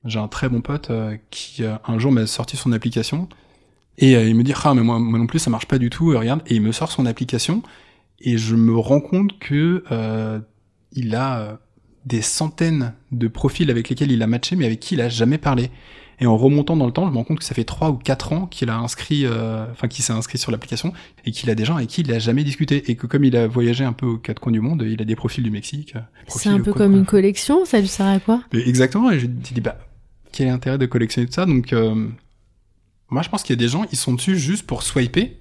J'ai 0.04 0.20
un 0.20 0.28
très 0.28 0.50
bon 0.50 0.60
pote 0.60 0.90
euh, 0.90 1.16
qui 1.32 1.64
un 1.66 1.98
jour 1.98 2.12
m'a 2.12 2.28
sorti 2.28 2.58
son 2.58 2.74
application 2.74 3.30
et 3.98 4.18
euh, 4.18 4.28
il 4.28 4.36
me 4.36 4.44
dit 4.44 4.54
ah 4.66 4.74
mais 4.74 4.82
moi, 4.82 5.00
moi 5.00 5.18
non 5.18 5.28
plus 5.28 5.40
ça 5.40 5.50
marche 5.50 5.68
pas 5.68 5.78
du 5.78 5.90
tout. 5.90 6.08
regarde 6.08 6.42
et 6.48 6.56
il 6.56 6.62
me 6.62 6.74
sort 6.74 6.92
son 6.92 7.06
application 7.06 7.64
et 8.20 8.38
je 8.38 8.56
me 8.56 8.78
rends 8.78 9.02
compte 9.02 9.40
que 9.40 9.84
euh, 9.92 10.40
il 10.96 11.16
a 11.16 11.60
des 12.06 12.22
centaines 12.22 12.94
de 13.12 13.28
profils 13.28 13.70
avec 13.70 13.90
lesquels 13.90 14.12
il 14.12 14.22
a 14.22 14.28
matché, 14.28 14.56
mais 14.56 14.66
avec 14.66 14.80
qui 14.80 14.96
il 14.96 15.02
a 15.02 15.10
jamais 15.10 15.38
parlé. 15.38 15.72
Et 16.20 16.28
en 16.28 16.38
remontant 16.38 16.78
dans 16.78 16.86
le 16.86 16.94
temps, 16.94 17.06
je 17.06 17.12
me 17.12 17.18
rends 17.18 17.26
compte 17.26 17.40
que 17.40 17.44
ça 17.44 17.54
fait 17.54 17.66
trois 17.66 17.90
ou 17.90 17.96
quatre 17.96 18.32
ans 18.32 18.46
qu'il 18.46 18.70
a 18.70 18.78
inscrit, 18.78 19.26
euh, 19.26 19.70
enfin 19.72 19.90
qu'il 19.90 20.04
s'est 20.04 20.14
inscrit 20.14 20.38
sur 20.38 20.50
l'application 20.50 20.94
et 21.26 21.32
qu'il 21.32 21.50
a 21.50 21.56
des 21.56 21.66
gens 21.66 21.76
avec 21.76 21.90
qui 21.90 22.02
il 22.02 22.14
a 22.14 22.20
jamais 22.20 22.46
discuté 22.46 22.90
et 22.90 22.96
que 22.96 23.06
comme 23.06 23.26
il 23.26 23.36
a 23.36 23.48
voyagé 23.48 23.84
un 23.84 23.92
peu 23.92 24.06
aux 24.06 24.18
quatre 24.18 24.40
coins 24.40 24.54
du 24.54 24.62
monde, 24.62 24.86
il 24.88 25.02
a 25.02 25.06
des 25.06 25.16
profils 25.16 25.44
du 25.44 25.52
Mexique. 25.52 25.96
C'est 26.28 26.50
un 26.50 26.62
peu 26.62 26.72
comme 26.72 26.96
une 26.96 27.06
collection, 27.06 27.66
ça 27.66 27.82
lui 27.82 27.88
sert 27.88 28.06
à 28.06 28.20
quoi? 28.20 28.42
Exactement. 28.54 29.12
Et 29.12 29.20
je 29.20 29.28
me 29.28 29.34
dis 29.34 29.60
bah 29.60 29.78
quel 30.32 30.48
est 30.48 30.52
l'intérêt 30.52 30.78
de 30.78 30.86
collectionner 30.86 31.28
tout 31.28 31.34
ça? 31.34 31.46
Donc 31.46 31.74
euh, 31.74 32.08
moi 33.10 33.22
je 33.22 33.30
pense 33.30 33.44
qu'il 33.44 33.54
y 33.54 33.60
a 33.60 33.62
des 33.62 33.68
gens 33.68 33.84
ils 33.92 33.98
sont 33.98 34.14
dessus 34.14 34.38
juste 34.38 34.66
pour 34.66 34.84
swiper 34.84 35.38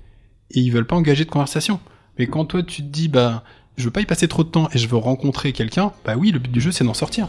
et 0.51 0.61
ils 0.61 0.71
veulent 0.71 0.87
pas 0.87 0.97
engager 0.97 1.25
de 1.25 1.31
conversation. 1.31 1.79
Mais 2.19 2.27
quand 2.27 2.47
toi 2.47 2.65
tu 2.65 2.83
te 2.83 2.89
dis 2.89 3.07
bah 3.07 3.45
je 3.77 3.85
veux 3.85 3.91
pas 3.91 4.01
y 4.01 4.07
passer 4.07 4.29
trop 4.29 4.45
de 4.45 4.49
temps 4.49 4.69
et 4.73 4.79
je 4.79 4.87
veux 4.89 4.97
rencontrer 4.97 5.53
quelqu'un, 5.53 5.93
bah 6.05 6.15
oui, 6.17 6.31
le 6.31 6.39
but 6.39 6.51
du 6.51 6.61
jeu 6.61 6.73
c'est 6.73 6.85
d'en 6.85 6.95
sortir. 6.95 7.29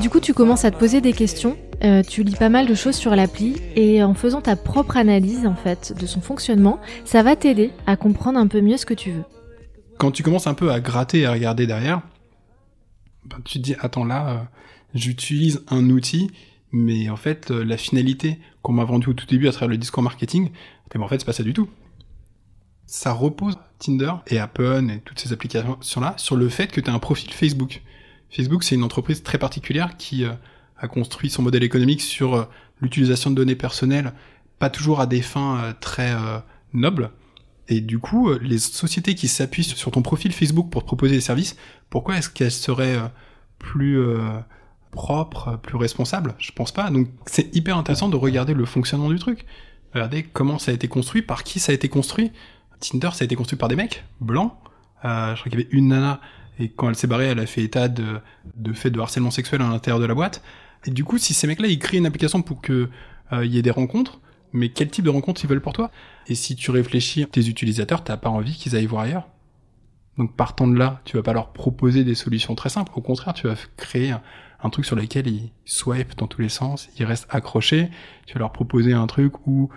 Du 0.00 0.10
coup, 0.10 0.18
tu 0.18 0.34
commences 0.34 0.64
à 0.64 0.72
te 0.72 0.76
poser 0.76 1.00
des 1.00 1.12
questions, 1.12 1.56
euh, 1.84 2.02
tu 2.02 2.24
lis 2.24 2.34
pas 2.34 2.48
mal 2.48 2.66
de 2.66 2.74
choses 2.74 2.96
sur 2.96 3.14
l'appli 3.14 3.62
et 3.76 4.02
en 4.02 4.14
faisant 4.14 4.40
ta 4.40 4.56
propre 4.56 4.96
analyse 4.96 5.46
en 5.46 5.54
fait 5.54 5.94
de 5.96 6.06
son 6.06 6.20
fonctionnement, 6.20 6.80
ça 7.04 7.22
va 7.22 7.36
t'aider 7.36 7.70
à 7.86 7.96
comprendre 7.96 8.38
un 8.38 8.48
peu 8.48 8.60
mieux 8.60 8.76
ce 8.76 8.84
que 8.84 8.94
tu 8.94 9.12
veux. 9.12 9.22
Quand 9.98 10.10
tu 10.10 10.24
commences 10.24 10.48
un 10.48 10.54
peu 10.54 10.72
à 10.72 10.80
gratter 10.80 11.20
et 11.20 11.26
à 11.26 11.32
regarder 11.32 11.68
derrière, 11.68 12.02
bah, 13.26 13.36
tu 13.44 13.58
te 13.58 13.62
dis 13.62 13.76
attends 13.78 14.04
là, 14.04 14.28
euh, 14.28 14.38
j'utilise 14.94 15.62
un 15.68 15.88
outil 15.88 16.32
mais 16.72 17.10
en 17.10 17.16
fait, 17.16 17.50
euh, 17.50 17.64
la 17.64 17.76
finalité 17.76 18.38
qu'on 18.62 18.72
m'a 18.72 18.84
vendue 18.84 19.10
au 19.10 19.12
tout 19.12 19.26
début 19.26 19.46
à 19.46 19.52
travers 19.52 19.68
le 19.68 19.76
discours 19.76 20.02
marketing, 20.02 20.50
mais 20.94 21.02
en 21.02 21.08
fait, 21.08 21.18
c'est 21.18 21.26
pas 21.26 21.32
ça 21.32 21.42
du 21.42 21.52
tout. 21.52 21.68
Ça 22.86 23.12
repose 23.12 23.58
Tinder 23.78 24.12
et 24.26 24.38
Apple 24.38 24.86
et 24.90 25.00
toutes 25.00 25.18
ces 25.18 25.32
applications-là 25.32 26.14
sur 26.16 26.36
le 26.36 26.48
fait 26.48 26.68
que 26.68 26.80
tu 26.80 26.90
as 26.90 26.94
un 26.94 26.98
profil 26.98 27.32
Facebook. 27.32 27.82
Facebook, 28.30 28.64
c'est 28.64 28.74
une 28.74 28.82
entreprise 28.82 29.22
très 29.22 29.38
particulière 29.38 29.96
qui 29.96 30.24
euh, 30.24 30.32
a 30.78 30.88
construit 30.88 31.30
son 31.30 31.42
modèle 31.42 31.62
économique 31.62 32.00
sur 32.00 32.34
euh, 32.34 32.44
l'utilisation 32.80 33.30
de 33.30 33.36
données 33.36 33.54
personnelles, 33.54 34.12
pas 34.58 34.70
toujours 34.70 35.00
à 35.00 35.06
des 35.06 35.22
fins 35.22 35.74
très 35.80 36.14
nobles. 36.72 37.10
Et 37.68 37.80
du 37.80 37.98
coup, 37.98 38.32
les 38.40 38.58
sociétés 38.58 39.14
qui 39.14 39.28
s'appuient 39.28 39.64
sur 39.64 39.90
ton 39.90 40.02
profil 40.02 40.32
Facebook 40.32 40.70
pour 40.70 40.82
te 40.82 40.86
proposer 40.86 41.14
des 41.16 41.20
services, 41.20 41.56
pourquoi 41.90 42.16
est-ce 42.16 42.28
qu'elles 42.28 42.52
seraient 42.52 42.98
plus 43.58 44.00
propre, 44.92 45.58
plus 45.60 45.76
responsable 45.76 46.34
Je 46.38 46.52
pense 46.52 46.70
pas. 46.70 46.88
Donc 46.90 47.08
c'est 47.26 47.54
hyper 47.56 47.76
intéressant 47.76 48.08
de 48.08 48.16
regarder 48.16 48.54
le 48.54 48.64
fonctionnement 48.64 49.10
du 49.10 49.18
truc. 49.18 49.44
Regardez 49.92 50.22
comment 50.22 50.58
ça 50.58 50.70
a 50.70 50.74
été 50.74 50.86
construit, 50.86 51.22
par 51.22 51.42
qui 51.42 51.58
ça 51.58 51.72
a 51.72 51.74
été 51.74 51.88
construit. 51.88 52.30
Tinder, 52.78 53.10
ça 53.12 53.22
a 53.22 53.24
été 53.24 53.34
construit 53.34 53.58
par 53.58 53.68
des 53.68 53.76
mecs 53.76 54.04
blancs. 54.20 54.52
Euh, 55.04 55.34
je 55.34 55.40
crois 55.40 55.50
qu'il 55.50 55.60
y 55.60 55.64
avait 55.64 55.72
une 55.72 55.88
nana 55.88 56.20
et 56.58 56.68
quand 56.68 56.88
elle 56.88 56.94
s'est 56.94 57.06
barrée, 57.06 57.26
elle 57.26 57.40
a 57.40 57.46
fait 57.46 57.62
état 57.62 57.88
de, 57.88 58.20
de 58.56 58.72
fait 58.72 58.90
de 58.90 59.00
harcèlement 59.00 59.30
sexuel 59.30 59.62
à 59.62 59.68
l'intérieur 59.68 59.98
de 59.98 60.06
la 60.06 60.14
boîte. 60.14 60.42
Et 60.84 60.90
du 60.90 61.04
coup, 61.04 61.18
si 61.18 61.34
ces 61.34 61.46
mecs-là, 61.46 61.68
ils 61.68 61.78
créent 61.78 61.98
une 61.98 62.06
application 62.06 62.42
pour 62.42 62.60
que 62.60 62.88
euh, 63.32 63.44
il 63.44 63.54
y 63.54 63.58
ait 63.58 63.62
des 63.62 63.70
rencontres, 63.70 64.20
mais 64.52 64.68
quel 64.68 64.90
type 64.90 65.04
de 65.04 65.10
rencontres 65.10 65.42
ils 65.44 65.48
veulent 65.48 65.62
pour 65.62 65.72
toi? 65.72 65.90
Et 66.26 66.34
si 66.34 66.54
tu 66.54 66.70
réfléchis, 66.70 67.26
tes 67.26 67.48
utilisateurs, 67.48 68.04
t'as 68.04 68.16
pas 68.16 68.28
envie 68.28 68.54
qu'ils 68.54 68.76
aillent 68.76 68.86
voir 68.86 69.04
ailleurs? 69.04 69.28
Donc 70.18 70.36
partant 70.36 70.66
de 70.66 70.76
là, 70.76 71.00
tu 71.04 71.16
vas 71.16 71.22
pas 71.22 71.32
leur 71.32 71.52
proposer 71.52 72.04
des 72.04 72.14
solutions 72.14 72.54
très 72.54 72.68
simples. 72.68 72.92
Au 72.94 73.00
contraire, 73.00 73.32
tu 73.32 73.46
vas 73.46 73.54
créer 73.76 74.14
un 74.62 74.70
truc 74.70 74.84
sur 74.84 74.96
lequel 74.96 75.26
ils 75.26 75.50
swipe 75.64 76.16
dans 76.16 76.26
tous 76.26 76.40
les 76.40 76.48
sens, 76.48 76.88
ils 76.98 77.04
restent 77.04 77.26
accrochés. 77.30 77.88
Tu 78.26 78.34
vas 78.34 78.40
leur 78.40 78.52
proposer 78.52 78.92
un 78.92 79.06
truc 79.06 79.46
où, 79.46 79.70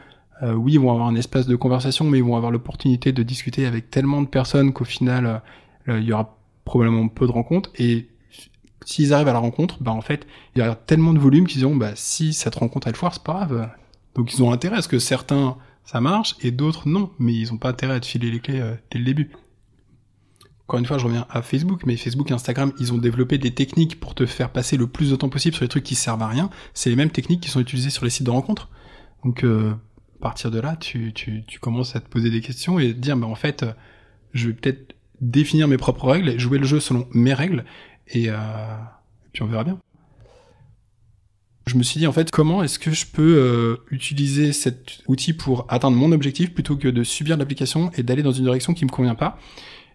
euh, 0.43 0.53
oui, 0.53 0.73
ils 0.73 0.79
vont 0.79 0.91
avoir 0.91 1.07
un 1.07 1.15
espace 1.15 1.47
de 1.47 1.55
conversation, 1.55 2.05
mais 2.05 2.19
ils 2.19 2.23
vont 2.23 2.35
avoir 2.35 2.51
l'opportunité 2.51 3.11
de 3.11 3.23
discuter 3.23 3.65
avec 3.65 3.89
tellement 3.89 4.21
de 4.21 4.27
personnes 4.27 4.73
qu'au 4.73 4.85
final, 4.85 5.41
euh, 5.87 5.99
il 5.99 6.05
y 6.05 6.13
aura 6.13 6.37
probablement 6.65 7.07
peu 7.07 7.25
de 7.25 7.31
rencontres. 7.31 7.71
Et 7.77 8.07
s'ils 8.85 9.13
arrivent 9.13 9.27
à 9.27 9.33
la 9.33 9.39
rencontre, 9.39 9.77
bah 9.81 9.91
en 9.91 10.01
fait, 10.01 10.27
il 10.55 10.61
y 10.61 10.65
aura 10.65 10.75
tellement 10.75 11.13
de 11.13 11.19
volume 11.19 11.47
qu'ils 11.47 11.59
diront, 11.59 11.75
bah 11.75 11.91
si 11.95 12.33
cette 12.33 12.55
rencontre 12.55 12.87
elle 12.87 12.95
foire, 12.95 13.13
c'est 13.13 13.23
pas 13.23 13.45
grave. 13.45 13.69
Donc 14.13 14.33
ils 14.33 14.43
ont 14.43 14.51
intérêt 14.51 14.77
à 14.77 14.81
ce 14.81 14.87
que 14.87 14.99
certains 14.99 15.57
ça 15.83 16.01
marche 16.01 16.35
et 16.41 16.51
d'autres 16.51 16.87
non, 16.87 17.11
mais 17.19 17.33
ils 17.33 17.53
ont 17.53 17.57
pas 17.57 17.69
intérêt 17.69 17.95
à 17.95 17.99
te 17.99 18.07
filer 18.07 18.31
les 18.31 18.39
clés 18.39 18.59
euh, 18.59 18.73
dès 18.91 18.99
le 18.99 19.05
début 19.05 19.31
encore 20.67 20.79
une 20.79 20.85
fois, 20.85 20.97
je 20.97 21.05
reviens 21.05 21.27
à 21.29 21.43
Facebook, 21.43 21.81
mais 21.85 21.95
Facebook 21.95 22.31
et 22.31 22.33
Instagram, 22.33 22.73
ils 22.79 22.91
ont 22.91 22.97
développé 22.97 23.37
des 23.37 23.53
techniques 23.53 23.99
pour 23.99 24.15
te 24.15 24.25
faire 24.25 24.49
passer 24.49 24.77
le 24.77 24.87
plus 24.87 25.11
de 25.11 25.15
temps 25.15 25.29
possible 25.29 25.55
sur 25.55 25.63
les 25.63 25.69
trucs 25.69 25.83
qui 25.83 25.93
servent 25.93 26.23
à 26.23 26.27
rien. 26.27 26.49
C'est 26.73 26.89
les 26.89 26.95
mêmes 26.95 27.11
techniques 27.11 27.41
qui 27.41 27.49
sont 27.49 27.59
utilisées 27.59 27.91
sur 27.91 28.03
les 28.03 28.09
sites 28.09 28.25
de 28.25 28.31
rencontres. 28.31 28.69
Donc, 29.23 29.43
euh, 29.43 29.73
à 30.19 30.23
partir 30.23 30.49
de 30.49 30.59
là, 30.59 30.75
tu, 30.75 31.13
tu, 31.13 31.43
tu, 31.45 31.59
commences 31.59 31.95
à 31.95 31.99
te 31.99 32.09
poser 32.09 32.31
des 32.31 32.41
questions 32.41 32.79
et 32.79 32.93
te 32.93 32.99
dire, 32.99 33.15
bah, 33.15 33.27
en 33.27 33.35
fait, 33.35 33.61
euh, 33.61 33.73
je 34.33 34.47
vais 34.47 34.53
peut-être 34.53 34.95
définir 35.21 35.67
mes 35.67 35.77
propres 35.77 36.09
règles, 36.09 36.37
jouer 36.39 36.57
le 36.57 36.65
jeu 36.65 36.79
selon 36.79 37.07
mes 37.11 37.33
règles, 37.33 37.63
et, 38.07 38.29
euh, 38.29 38.35
puis 39.33 39.43
on 39.43 39.47
verra 39.47 39.63
bien. 39.63 39.79
Je 41.67 41.77
me 41.77 41.83
suis 41.83 41.99
dit, 41.99 42.05
en 42.05 42.11
fait, 42.11 42.29
comment 42.29 42.61
est-ce 42.61 42.77
que 42.77 42.91
je 42.91 43.07
peux 43.07 43.37
euh, 43.37 43.77
utiliser 43.89 44.53
cet 44.53 45.01
outil 45.07 45.33
pour 45.33 45.65
atteindre 45.69 45.97
mon 45.97 46.11
objectif 46.11 46.53
plutôt 46.53 46.75
que 46.75 46.87
de 46.87 47.03
subir 47.03 47.37
l'application 47.37 47.91
et 47.97 48.03
d'aller 48.03 48.21
dans 48.21 48.31
une 48.31 48.43
direction 48.43 48.73
qui 48.73 48.85
me 48.85 48.91
convient 48.91 49.15
pas? 49.15 49.39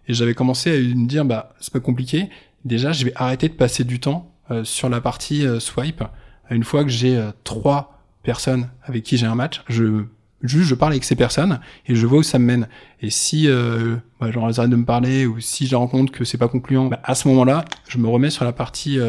Et 0.07 0.13
j'avais 0.13 0.33
commencé 0.33 0.71
à 0.71 0.95
me 0.95 1.07
dire, 1.07 1.25
bah, 1.25 1.53
c'est 1.59 1.73
pas 1.73 1.79
compliqué. 1.79 2.29
Déjà, 2.65 2.91
je 2.91 3.05
vais 3.05 3.13
arrêter 3.15 3.49
de 3.49 3.53
passer 3.53 3.83
du 3.83 3.99
temps 3.99 4.31
euh, 4.51 4.63
sur 4.63 4.89
la 4.89 5.01
partie 5.01 5.45
euh, 5.45 5.59
swipe. 5.59 6.03
Une 6.49 6.63
fois 6.63 6.83
que 6.83 6.89
j'ai 6.89 7.15
euh, 7.17 7.31
trois 7.43 7.99
personnes 8.23 8.69
avec 8.83 9.03
qui 9.03 9.17
j'ai 9.17 9.25
un 9.25 9.35
match, 9.35 9.63
je 9.67 10.03
juste 10.43 10.67
je 10.67 10.75
parle 10.75 10.93
avec 10.93 11.03
ces 11.03 11.15
personnes 11.15 11.59
et 11.85 11.93
je 11.93 12.05
vois 12.07 12.19
où 12.19 12.23
ça 12.23 12.39
me 12.39 12.45
mène. 12.45 12.67
Et 13.01 13.09
si 13.09 13.47
euh, 13.47 13.95
bah, 14.19 14.31
genre 14.31 14.49
elles 14.49 14.69
de 14.69 14.75
me 14.75 14.85
parler 14.85 15.25
ou 15.25 15.39
si 15.39 15.67
je 15.67 15.75
rends 15.75 15.87
compte 15.87 16.11
que 16.11 16.25
c'est 16.25 16.37
pas 16.37 16.47
concluant, 16.47 16.87
bah, 16.87 16.99
à 17.03 17.15
ce 17.15 17.27
moment-là, 17.29 17.65
je 17.87 17.97
me 17.97 18.07
remets 18.07 18.31
sur 18.31 18.43
la 18.43 18.51
partie 18.51 18.99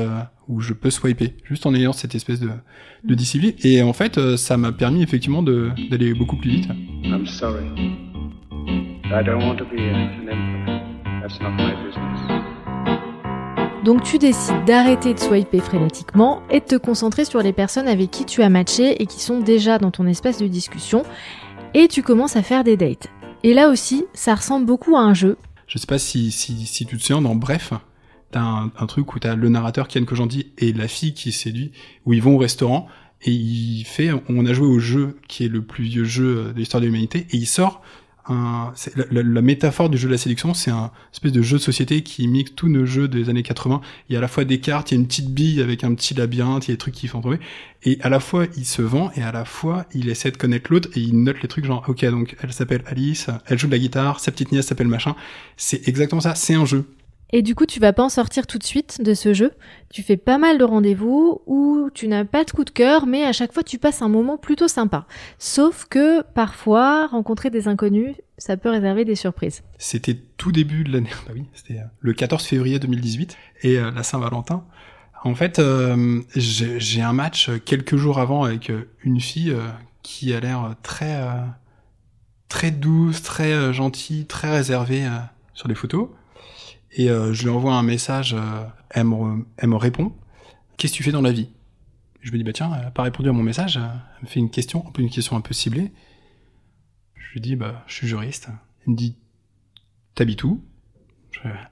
où 0.48 0.60
je 0.60 0.72
peux 0.72 0.90
swiper, 0.90 1.34
juste 1.44 1.66
en 1.66 1.74
ayant 1.74 1.92
cette 1.92 2.14
espèce 2.14 2.40
de, 2.40 2.50
de 3.04 3.14
discipline. 3.14 3.54
Et 3.64 3.82
en 3.82 3.92
fait, 3.92 4.36
ça 4.36 4.56
m'a 4.56 4.72
permis 4.72 5.02
effectivement 5.02 5.42
d'aller 5.42 6.14
beaucoup 6.14 6.36
plus 6.36 6.50
vite. 6.50 6.68
I'm 7.04 7.26
sorry. 7.26 7.64
I 9.04 9.22
don't 9.22 9.42
want 9.42 9.56
to 9.56 9.64
be 9.64 10.81
donc 13.84 14.04
tu 14.04 14.18
décides 14.18 14.64
d'arrêter 14.64 15.12
de 15.12 15.18
swiper 15.18 15.60
frénétiquement 15.60 16.42
et 16.50 16.60
de 16.60 16.64
te 16.64 16.76
concentrer 16.76 17.24
sur 17.24 17.42
les 17.42 17.52
personnes 17.52 17.88
avec 17.88 18.10
qui 18.10 18.24
tu 18.24 18.42
as 18.42 18.48
matché 18.48 19.02
et 19.02 19.06
qui 19.06 19.20
sont 19.20 19.40
déjà 19.40 19.78
dans 19.78 19.90
ton 19.90 20.06
espace 20.06 20.38
de 20.38 20.46
discussion 20.46 21.02
et 21.74 21.88
tu 21.88 22.02
commences 22.02 22.36
à 22.36 22.42
faire 22.42 22.64
des 22.64 22.76
dates. 22.76 23.08
Et 23.42 23.54
là 23.54 23.68
aussi, 23.68 24.04
ça 24.14 24.34
ressemble 24.34 24.66
beaucoup 24.66 24.96
à 24.96 25.00
un 25.00 25.14
jeu. 25.14 25.36
Je 25.66 25.78
sais 25.78 25.86
pas 25.86 25.98
si, 25.98 26.30
si, 26.30 26.66
si 26.66 26.86
tu 26.86 26.96
te 26.96 27.02
souviens 27.02 27.22
dans 27.22 27.34
Bref, 27.34 27.72
t'as 28.30 28.40
un, 28.40 28.70
un 28.78 28.86
truc 28.86 29.14
où 29.14 29.18
t'as 29.18 29.34
le 29.34 29.48
narrateur 29.48 29.88
Ken 29.88 30.06
Kojandi 30.06 30.52
et 30.58 30.72
la 30.72 30.86
fille 30.86 31.14
qui 31.14 31.32
séduit, 31.32 31.72
où 32.06 32.12
ils 32.12 32.22
vont 32.22 32.36
au 32.36 32.38
restaurant 32.38 32.86
et 33.24 33.30
il 33.30 33.84
fait, 33.84 34.10
on 34.28 34.46
a 34.46 34.52
joué 34.52 34.66
au 34.66 34.78
jeu 34.78 35.16
qui 35.28 35.44
est 35.44 35.48
le 35.48 35.62
plus 35.62 35.84
vieux 35.84 36.04
jeu 36.04 36.52
de 36.52 36.58
l'histoire 36.58 36.80
de 36.80 36.86
l'humanité 36.86 37.26
et 37.30 37.36
il 37.36 37.46
sort 37.46 37.82
un, 38.28 38.72
la, 39.10 39.22
la, 39.22 39.42
métaphore 39.42 39.90
du 39.90 39.98
jeu 39.98 40.08
de 40.08 40.12
la 40.12 40.18
séduction, 40.18 40.54
c'est 40.54 40.70
un 40.70 40.90
espèce 41.12 41.32
de 41.32 41.42
jeu 41.42 41.58
de 41.58 41.62
société 41.62 42.02
qui 42.02 42.28
mixe 42.28 42.54
tous 42.54 42.68
nos 42.68 42.86
jeux 42.86 43.08
des 43.08 43.28
années 43.28 43.42
80. 43.42 43.80
Il 44.08 44.12
y 44.12 44.16
a 44.16 44.18
à 44.18 44.22
la 44.22 44.28
fois 44.28 44.44
des 44.44 44.60
cartes, 44.60 44.90
il 44.90 44.94
y 44.94 44.98
a 44.98 45.00
une 45.00 45.06
petite 45.06 45.30
bille 45.30 45.60
avec 45.60 45.82
un 45.82 45.94
petit 45.94 46.14
labyrinthe, 46.14 46.66
il 46.66 46.70
y 46.70 46.72
a 46.72 46.74
des 46.74 46.78
trucs 46.78 46.94
qui 46.94 47.08
font 47.08 47.20
tomber. 47.20 47.40
Et 47.82 47.98
à 48.02 48.08
la 48.08 48.20
fois, 48.20 48.46
il 48.56 48.64
se 48.64 48.82
vend 48.82 49.10
et 49.16 49.22
à 49.22 49.32
la 49.32 49.44
fois, 49.44 49.86
il 49.92 50.08
essaie 50.08 50.30
de 50.30 50.36
connaître 50.36 50.72
l'autre 50.72 50.88
et 50.94 51.00
il 51.00 51.20
note 51.22 51.42
les 51.42 51.48
trucs 51.48 51.64
genre, 51.64 51.84
ok, 51.88 52.04
donc 52.06 52.36
elle 52.42 52.52
s'appelle 52.52 52.82
Alice, 52.86 53.26
elle 53.46 53.58
joue 53.58 53.66
de 53.66 53.72
la 53.72 53.78
guitare, 53.78 54.20
sa 54.20 54.30
petite 54.30 54.52
nièce 54.52 54.66
s'appelle 54.66 54.88
machin. 54.88 55.16
C'est 55.56 55.88
exactement 55.88 56.20
ça, 56.20 56.34
c'est 56.34 56.54
un 56.54 56.64
jeu. 56.64 56.84
Et 57.34 57.40
du 57.40 57.54
coup, 57.54 57.64
tu 57.64 57.80
vas 57.80 57.94
pas 57.94 58.02
en 58.02 58.10
sortir 58.10 58.46
tout 58.46 58.58
de 58.58 58.62
suite 58.62 59.00
de 59.00 59.14
ce 59.14 59.32
jeu. 59.32 59.52
Tu 59.90 60.02
fais 60.02 60.18
pas 60.18 60.36
mal 60.36 60.58
de 60.58 60.64
rendez-vous 60.64 61.40
où 61.46 61.88
tu 61.94 62.06
n'as 62.06 62.26
pas 62.26 62.44
de 62.44 62.50
coup 62.50 62.64
de 62.64 62.70
cœur, 62.70 63.06
mais 63.06 63.24
à 63.24 63.32
chaque 63.32 63.52
fois 63.52 63.62
tu 63.62 63.78
passes 63.78 64.02
un 64.02 64.08
moment 64.08 64.36
plutôt 64.36 64.68
sympa. 64.68 65.06
Sauf 65.38 65.86
que 65.86 66.22
parfois, 66.22 67.06
rencontrer 67.06 67.48
des 67.48 67.68
inconnus, 67.68 68.14
ça 68.36 68.58
peut 68.58 68.68
réserver 68.68 69.06
des 69.06 69.14
surprises. 69.14 69.62
C'était 69.78 70.14
tout 70.36 70.52
début 70.52 70.84
de 70.84 70.92
l'année, 70.92 71.10
bah 71.26 71.32
oui, 71.34 71.46
c'était 71.54 71.78
euh, 71.78 71.84
le 72.00 72.12
14 72.12 72.44
février 72.44 72.78
2018 72.78 73.36
et 73.62 73.78
euh, 73.78 73.90
la 73.90 74.02
Saint-Valentin. 74.02 74.64
En 75.24 75.34
fait, 75.34 75.58
euh, 75.58 76.20
j'ai 76.34 77.00
un 77.00 77.12
match 77.12 77.48
quelques 77.64 77.96
jours 77.96 78.18
avant 78.18 78.42
avec 78.42 78.72
une 79.04 79.20
fille 79.20 79.54
qui 80.02 80.34
a 80.34 80.40
l'air 80.40 80.74
très 80.82 81.16
très 82.48 82.72
douce, 82.72 83.22
très 83.22 83.72
gentille, 83.72 84.26
très 84.26 84.50
réservée 84.50 85.06
sur 85.54 85.68
les 85.68 85.76
photos. 85.76 86.08
Et 86.94 87.10
euh, 87.10 87.32
je 87.32 87.44
lui 87.44 87.50
envoie 87.50 87.74
un 87.74 87.82
message, 87.82 88.34
euh, 88.34 88.64
elle, 88.90 89.04
me, 89.04 89.46
elle, 89.56 89.68
me, 89.68 89.76
répond 89.76 90.12
Qu'est-ce 90.76 90.92
que 90.92 90.98
tu 90.98 91.02
fais 91.02 91.12
dans 91.12 91.22
la 91.22 91.32
vie? 91.32 91.48
Je 92.20 92.30
me 92.32 92.36
dis 92.36 92.44
Bah 92.44 92.52
tiens, 92.52 92.70
elle 92.74 92.84
n'a 92.84 92.90
pas 92.90 93.02
répondu 93.02 93.28
à 93.28 93.32
mon 93.32 93.42
message, 93.42 93.76
elle 93.78 94.22
me 94.22 94.26
fait 94.26 94.40
une 94.40 94.50
question, 94.50 94.84
une 94.98 95.10
question 95.10 95.36
un 95.36 95.40
peu 95.40 95.54
ciblée. 95.54 95.92
Je 97.14 97.32
lui 97.32 97.40
dis 97.40 97.56
Bah, 97.56 97.84
je 97.86 97.94
suis 97.94 98.06
juriste. 98.06 98.48
Elle 98.84 98.92
me 98.92 98.96
dit 98.96 99.16
T'habites 100.14 100.44
où? 100.44 100.62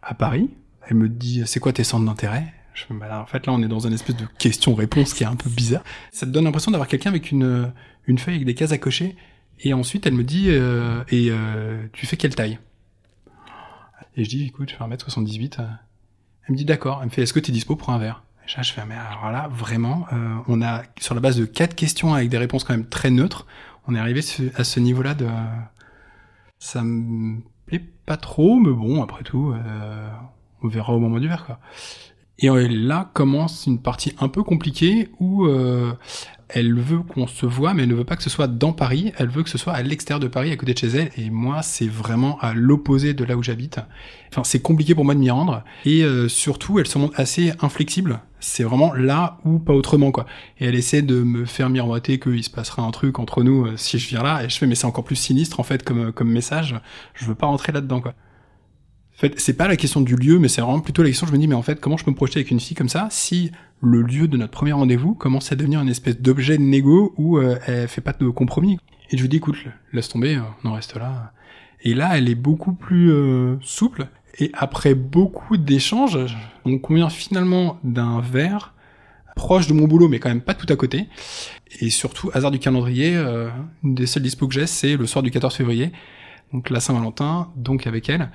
À 0.02 0.14
Paris. 0.14 0.50
Elle 0.88 0.96
me 0.96 1.08
dit 1.08 1.42
C'est 1.46 1.60
quoi 1.60 1.72
tes 1.72 1.84
centres 1.84 2.06
d'intérêt? 2.06 2.52
Je, 2.74 2.84
bah, 2.94 3.20
en 3.20 3.26
fait, 3.26 3.46
là, 3.46 3.52
on 3.52 3.62
est 3.62 3.68
dans 3.68 3.86
une 3.86 3.92
espèce 3.92 4.16
de 4.16 4.26
question-réponse 4.38 5.12
qui 5.12 5.22
est 5.22 5.26
un 5.26 5.36
peu 5.36 5.50
bizarre. 5.50 5.84
Ça 6.12 6.26
te 6.26 6.30
donne 6.30 6.44
l'impression 6.44 6.70
d'avoir 6.70 6.88
quelqu'un 6.88 7.10
avec 7.10 7.30
une, 7.30 7.72
une 8.06 8.18
feuille 8.18 8.36
avec 8.36 8.46
des 8.46 8.54
cases 8.54 8.72
à 8.72 8.78
cocher 8.78 9.16
Et 9.60 9.72
ensuite, 9.72 10.06
elle 10.06 10.14
me 10.14 10.24
dit, 10.24 10.46
euh, 10.48 11.02
et 11.08 11.28
euh, 11.30 11.86
tu 11.92 12.06
fais 12.06 12.16
quelle 12.16 12.34
taille? 12.34 12.58
Et 14.16 14.24
je 14.24 14.28
dis, 14.28 14.46
écoute, 14.46 14.70
je 14.70 14.76
fais 14.76 14.84
1m78. 14.84 15.58
Elle 15.58 16.52
me 16.52 16.56
dit, 16.56 16.64
d'accord. 16.64 16.98
Elle 17.00 17.06
me 17.06 17.10
fait, 17.10 17.22
est-ce 17.22 17.32
que 17.32 17.40
tu 17.40 17.50
es 17.50 17.54
dispo 17.54 17.76
pour 17.76 17.90
un 17.90 17.98
verre? 17.98 18.22
Et 18.46 18.56
là, 18.56 18.62
je 18.62 18.72
fais, 18.72 18.84
mais 18.84 18.94
alors 18.94 19.30
là, 19.30 19.48
vraiment, 19.48 20.06
euh, 20.12 20.36
on 20.48 20.62
a, 20.62 20.82
sur 20.98 21.14
la 21.14 21.20
base 21.20 21.36
de 21.36 21.44
quatre 21.44 21.74
questions 21.74 22.14
avec 22.14 22.28
des 22.28 22.38
réponses 22.38 22.64
quand 22.64 22.74
même 22.74 22.88
très 22.88 23.10
neutres, 23.10 23.46
on 23.86 23.94
est 23.94 23.98
arrivé 23.98 24.20
à 24.54 24.64
ce 24.64 24.80
niveau-là 24.80 25.14
de... 25.14 25.28
Ça 26.58 26.82
me 26.82 27.40
plaît 27.66 27.82
pas 28.06 28.16
trop, 28.16 28.58
mais 28.58 28.72
bon, 28.72 29.02
après 29.02 29.22
tout, 29.22 29.52
euh, 29.52 30.10
on 30.62 30.68
verra 30.68 30.92
au 30.92 30.98
moment 30.98 31.18
du 31.18 31.28
verre, 31.28 31.46
quoi. 31.46 31.58
Et 32.42 32.48
là 32.48 33.10
commence 33.12 33.66
une 33.66 33.80
partie 33.80 34.14
un 34.18 34.28
peu 34.28 34.42
compliquée 34.42 35.10
où 35.18 35.44
euh, 35.44 35.92
elle 36.54 36.74
veut 36.78 37.00
qu'on 37.00 37.26
se 37.26 37.46
voit, 37.46 37.74
mais 37.74 37.82
elle 37.82 37.88
ne 37.88 37.94
veut 37.94 38.04
pas 38.04 38.16
que 38.16 38.22
ce 38.22 38.30
soit 38.30 38.46
dans 38.46 38.72
Paris, 38.72 39.12
elle 39.18 39.28
veut 39.28 39.42
que 39.42 39.50
ce 39.50 39.58
soit 39.58 39.72
à 39.72 39.82
l'extérieur 39.82 40.20
de 40.20 40.28
Paris, 40.28 40.50
à 40.52 40.56
côté 40.56 40.74
de 40.74 40.78
chez 40.78 40.88
elle, 40.88 41.10
et 41.16 41.30
moi, 41.30 41.62
c'est 41.62 41.88
vraiment 41.88 42.38
à 42.40 42.54
l'opposé 42.54 43.14
de 43.14 43.24
là 43.24 43.36
où 43.36 43.42
j'habite. 43.42 43.80
Enfin, 44.30 44.44
c'est 44.44 44.60
compliqué 44.60 44.94
pour 44.94 45.04
moi 45.04 45.14
de 45.14 45.20
m'y 45.20 45.30
rendre, 45.30 45.64
et 45.84 46.02
euh, 46.02 46.28
surtout, 46.28 46.78
elle 46.78 46.86
se 46.86 46.98
montre 46.98 47.18
assez 47.18 47.52
inflexible. 47.60 48.20
C'est 48.38 48.64
vraiment 48.64 48.94
là 48.94 49.38
ou 49.44 49.58
pas 49.58 49.74
autrement, 49.74 50.12
quoi. 50.12 50.26
Et 50.58 50.66
elle 50.66 50.74
essaie 50.74 51.02
de 51.02 51.22
me 51.22 51.44
faire 51.44 51.68
miroiter 51.68 52.18
qu'il 52.18 52.42
se 52.42 52.50
passera 52.50 52.82
un 52.82 52.90
truc 52.90 53.18
entre 53.18 53.42
nous 53.42 53.66
euh, 53.66 53.76
si 53.76 53.98
je 53.98 54.08
viens 54.08 54.22
là, 54.22 54.42
et 54.44 54.48
je 54.48 54.56
fais, 54.56 54.66
mais 54.66 54.74
c'est 54.74 54.86
encore 54.86 55.04
plus 55.04 55.16
sinistre, 55.16 55.60
en 55.60 55.64
fait, 55.64 55.82
comme, 55.82 56.12
comme 56.12 56.30
message. 56.30 56.74
Je 57.14 57.26
veux 57.26 57.34
pas 57.34 57.46
rentrer 57.46 57.72
là-dedans, 57.72 58.00
quoi. 58.00 58.14
En 59.20 59.28
fait, 59.28 59.38
c'est 59.38 59.52
pas 59.52 59.68
la 59.68 59.76
question 59.76 60.00
du 60.00 60.16
lieu, 60.16 60.38
mais 60.38 60.48
c'est 60.48 60.62
vraiment 60.62 60.80
plutôt 60.80 61.02
la 61.02 61.10
question, 61.10 61.26
je 61.26 61.32
me 61.32 61.36
dis, 61.36 61.46
mais 61.46 61.54
en 61.54 61.60
fait, 61.60 61.78
comment 61.78 61.98
je 61.98 62.06
peux 62.06 62.10
me 62.10 62.16
projeter 62.16 62.38
avec 62.38 62.50
une 62.50 62.58
fille 62.58 62.74
comme 62.74 62.88
ça 62.88 63.08
si 63.10 63.52
le 63.82 64.00
lieu 64.00 64.28
de 64.28 64.38
notre 64.38 64.52
premier 64.52 64.72
rendez-vous 64.72 65.12
commence 65.12 65.52
à 65.52 65.56
devenir 65.56 65.82
une 65.82 65.90
espèce 65.90 66.18
d'objet 66.18 66.56
de 66.56 66.62
négo 66.62 67.12
où 67.18 67.36
euh, 67.36 67.58
elle 67.66 67.86
fait 67.86 68.00
pas 68.00 68.14
de 68.14 68.30
compromis. 68.30 68.78
Et 69.10 69.18
je 69.18 69.22
lui 69.22 69.28
dis, 69.28 69.36
écoute, 69.36 69.56
laisse 69.92 70.08
tomber, 70.08 70.36
euh, 70.36 70.40
on 70.64 70.70
en 70.70 70.72
reste 70.72 70.96
là. 70.96 71.34
Et 71.82 71.92
là, 71.92 72.16
elle 72.16 72.30
est 72.30 72.34
beaucoup 72.34 72.72
plus 72.72 73.12
euh, 73.12 73.56
souple. 73.60 74.06
Et 74.38 74.50
après 74.54 74.94
beaucoup 74.94 75.58
d'échanges, 75.58 76.18
on 76.64 76.78
convient 76.78 77.10
finalement 77.10 77.78
d'un 77.84 78.22
verre 78.22 78.72
proche 79.36 79.66
de 79.66 79.74
mon 79.74 79.86
boulot, 79.86 80.08
mais 80.08 80.18
quand 80.18 80.30
même 80.30 80.40
pas 80.40 80.54
tout 80.54 80.72
à 80.72 80.76
côté. 80.76 81.08
Et 81.80 81.90
surtout, 81.90 82.30
hasard 82.32 82.52
du 82.52 82.58
calendrier, 82.58 83.16
une 83.84 83.94
des 83.94 84.06
seules 84.06 84.22
dispo 84.22 84.48
que 84.48 84.54
j'ai, 84.54 84.66
c'est 84.66 84.96
le 84.96 85.06
soir 85.06 85.22
du 85.22 85.30
14 85.30 85.54
février 85.54 85.92
donc 86.52 86.70
la 86.70 86.80
Saint-Valentin, 86.80 87.50
donc 87.56 87.86
avec 87.86 88.08
elle. 88.08 88.30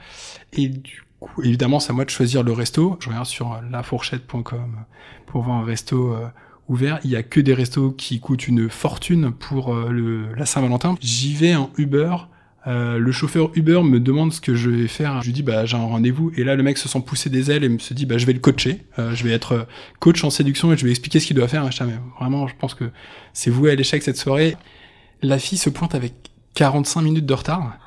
Et 0.53 0.69
du 0.69 1.03
coup, 1.19 1.41
évidemment, 1.41 1.79
c'est 1.79 1.91
à 1.91 1.93
moi 1.93 2.05
de 2.05 2.09
choisir 2.09 2.43
le 2.43 2.51
resto. 2.51 2.97
Je 2.99 3.09
regarde 3.09 3.25
sur 3.25 3.59
lafourchette.com 3.69 4.85
pour 5.25 5.43
voir 5.43 5.57
un 5.57 5.65
resto 5.65 6.13
euh, 6.13 6.27
ouvert. 6.67 6.99
Il 7.03 7.11
y 7.11 7.15
a 7.15 7.23
que 7.23 7.39
des 7.39 7.53
restos 7.53 7.91
qui 7.91 8.19
coûtent 8.19 8.47
une 8.47 8.69
fortune 8.69 9.31
pour 9.31 9.73
euh, 9.73 9.89
le, 9.89 10.33
la 10.35 10.45
Saint-Valentin. 10.45 10.95
J'y 11.01 11.33
vais 11.35 11.55
en 11.55 11.71
Uber. 11.77 12.15
Euh, 12.67 12.97
le 12.97 13.11
chauffeur 13.11 13.51
Uber 13.53 13.83
me 13.83 13.99
demande 13.99 14.33
ce 14.33 14.41
que 14.41 14.55
je 14.55 14.69
vais 14.69 14.87
faire. 14.87 15.21
Je 15.21 15.27
lui 15.27 15.33
dis 15.33 15.43
bah 15.43 15.65
j'ai 15.65 15.77
un 15.77 15.85
rendez-vous 15.85 16.31
et 16.35 16.43
là 16.43 16.55
le 16.55 16.63
mec 16.63 16.79
se 16.79 16.89
sent 16.89 17.01
pousser 17.05 17.29
des 17.29 17.51
ailes 17.51 17.63
et 17.63 17.69
me 17.69 17.77
se 17.77 17.93
dit 17.93 18.07
bah 18.07 18.17
je 18.17 18.25
vais 18.25 18.33
le 18.33 18.39
coacher. 18.39 18.85
je 18.97 19.23
vais 19.23 19.29
être 19.33 19.67
coach 19.99 20.23
en 20.23 20.31
séduction 20.31 20.73
et 20.73 20.77
je 20.77 20.83
vais 20.83 20.89
expliquer 20.89 21.19
ce 21.19 21.27
qu'il 21.27 21.35
doit 21.35 21.47
faire. 21.47 21.63
Mais 21.63 21.99
vraiment 22.19 22.47
je 22.47 22.55
pense 22.57 22.73
que 22.73 22.85
c'est 23.33 23.51
voué 23.51 23.69
à 23.69 23.75
l'échec 23.75 24.01
cette 24.01 24.17
soirée. 24.17 24.57
La 25.21 25.37
fille 25.37 25.59
se 25.59 25.69
pointe 25.69 25.93
avec 25.93 26.13
45 26.55 27.01
minutes 27.03 27.27
de 27.27 27.33
retard 27.35 27.77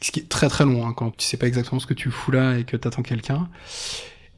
ce 0.00 0.10
qui 0.12 0.20
est 0.20 0.28
très 0.28 0.48
très 0.48 0.64
long 0.64 0.86
hein, 0.86 0.92
quand 0.96 1.16
tu 1.16 1.24
sais 1.24 1.36
pas 1.36 1.46
exactement 1.46 1.78
ce 1.78 1.86
que 1.86 1.94
tu 1.94 2.10
fous 2.10 2.30
là 2.30 2.58
et 2.58 2.64
que 2.64 2.76
t'attends 2.76 3.02
quelqu'un. 3.02 3.48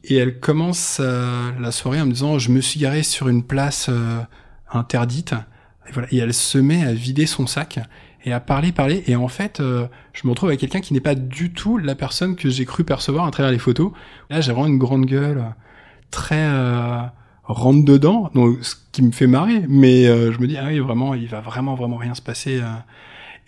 Et 0.04 0.16
elle 0.16 0.40
commence 0.40 0.98
euh, 1.00 1.52
la 1.60 1.70
soirée 1.70 2.00
en 2.00 2.06
me 2.06 2.12
disant 2.12 2.38
je 2.38 2.50
me 2.50 2.60
suis 2.60 2.80
garé 2.80 3.02
sur 3.02 3.28
une 3.28 3.44
place 3.44 3.86
euh, 3.88 4.20
interdite. 4.72 5.34
Et 5.88 5.92
voilà. 5.92 6.08
Et 6.10 6.18
elle 6.18 6.34
se 6.34 6.58
met 6.58 6.84
à 6.84 6.92
vider 6.92 7.26
son 7.26 7.46
sac 7.46 7.78
et 8.24 8.32
à 8.32 8.40
parler, 8.40 8.72
parler. 8.72 9.04
Et 9.06 9.14
en 9.14 9.28
fait, 9.28 9.60
euh, 9.60 9.86
je 10.12 10.26
me 10.26 10.30
retrouve 10.30 10.48
avec 10.48 10.60
quelqu'un 10.60 10.80
qui 10.80 10.92
n'est 10.92 11.00
pas 11.00 11.14
du 11.14 11.52
tout 11.52 11.78
la 11.78 11.94
personne 11.94 12.34
que 12.34 12.50
j'ai 12.50 12.64
cru 12.64 12.82
percevoir 12.82 13.26
à 13.26 13.30
travers 13.30 13.52
les 13.52 13.58
photos. 13.58 13.92
Là, 14.30 14.40
j'ai 14.40 14.52
vraiment 14.52 14.66
une 14.66 14.78
grande 14.78 15.06
gueule, 15.06 15.44
très 16.10 16.48
rentre 17.44 17.84
dedans, 17.84 18.30
donc 18.34 18.58
ce 18.62 18.74
qui 18.92 19.02
me 19.02 19.12
fait 19.12 19.26
marrer. 19.26 19.64
Mais 19.68 20.04
je 20.04 20.38
me 20.38 20.46
dis 20.46 20.56
ah 20.56 20.66
oui 20.66 20.78
vraiment, 20.78 21.14
il 21.14 21.28
va 21.28 21.40
vraiment 21.40 21.74
vraiment 21.74 21.96
rien 21.96 22.14
se 22.14 22.22
passer. 22.22 22.60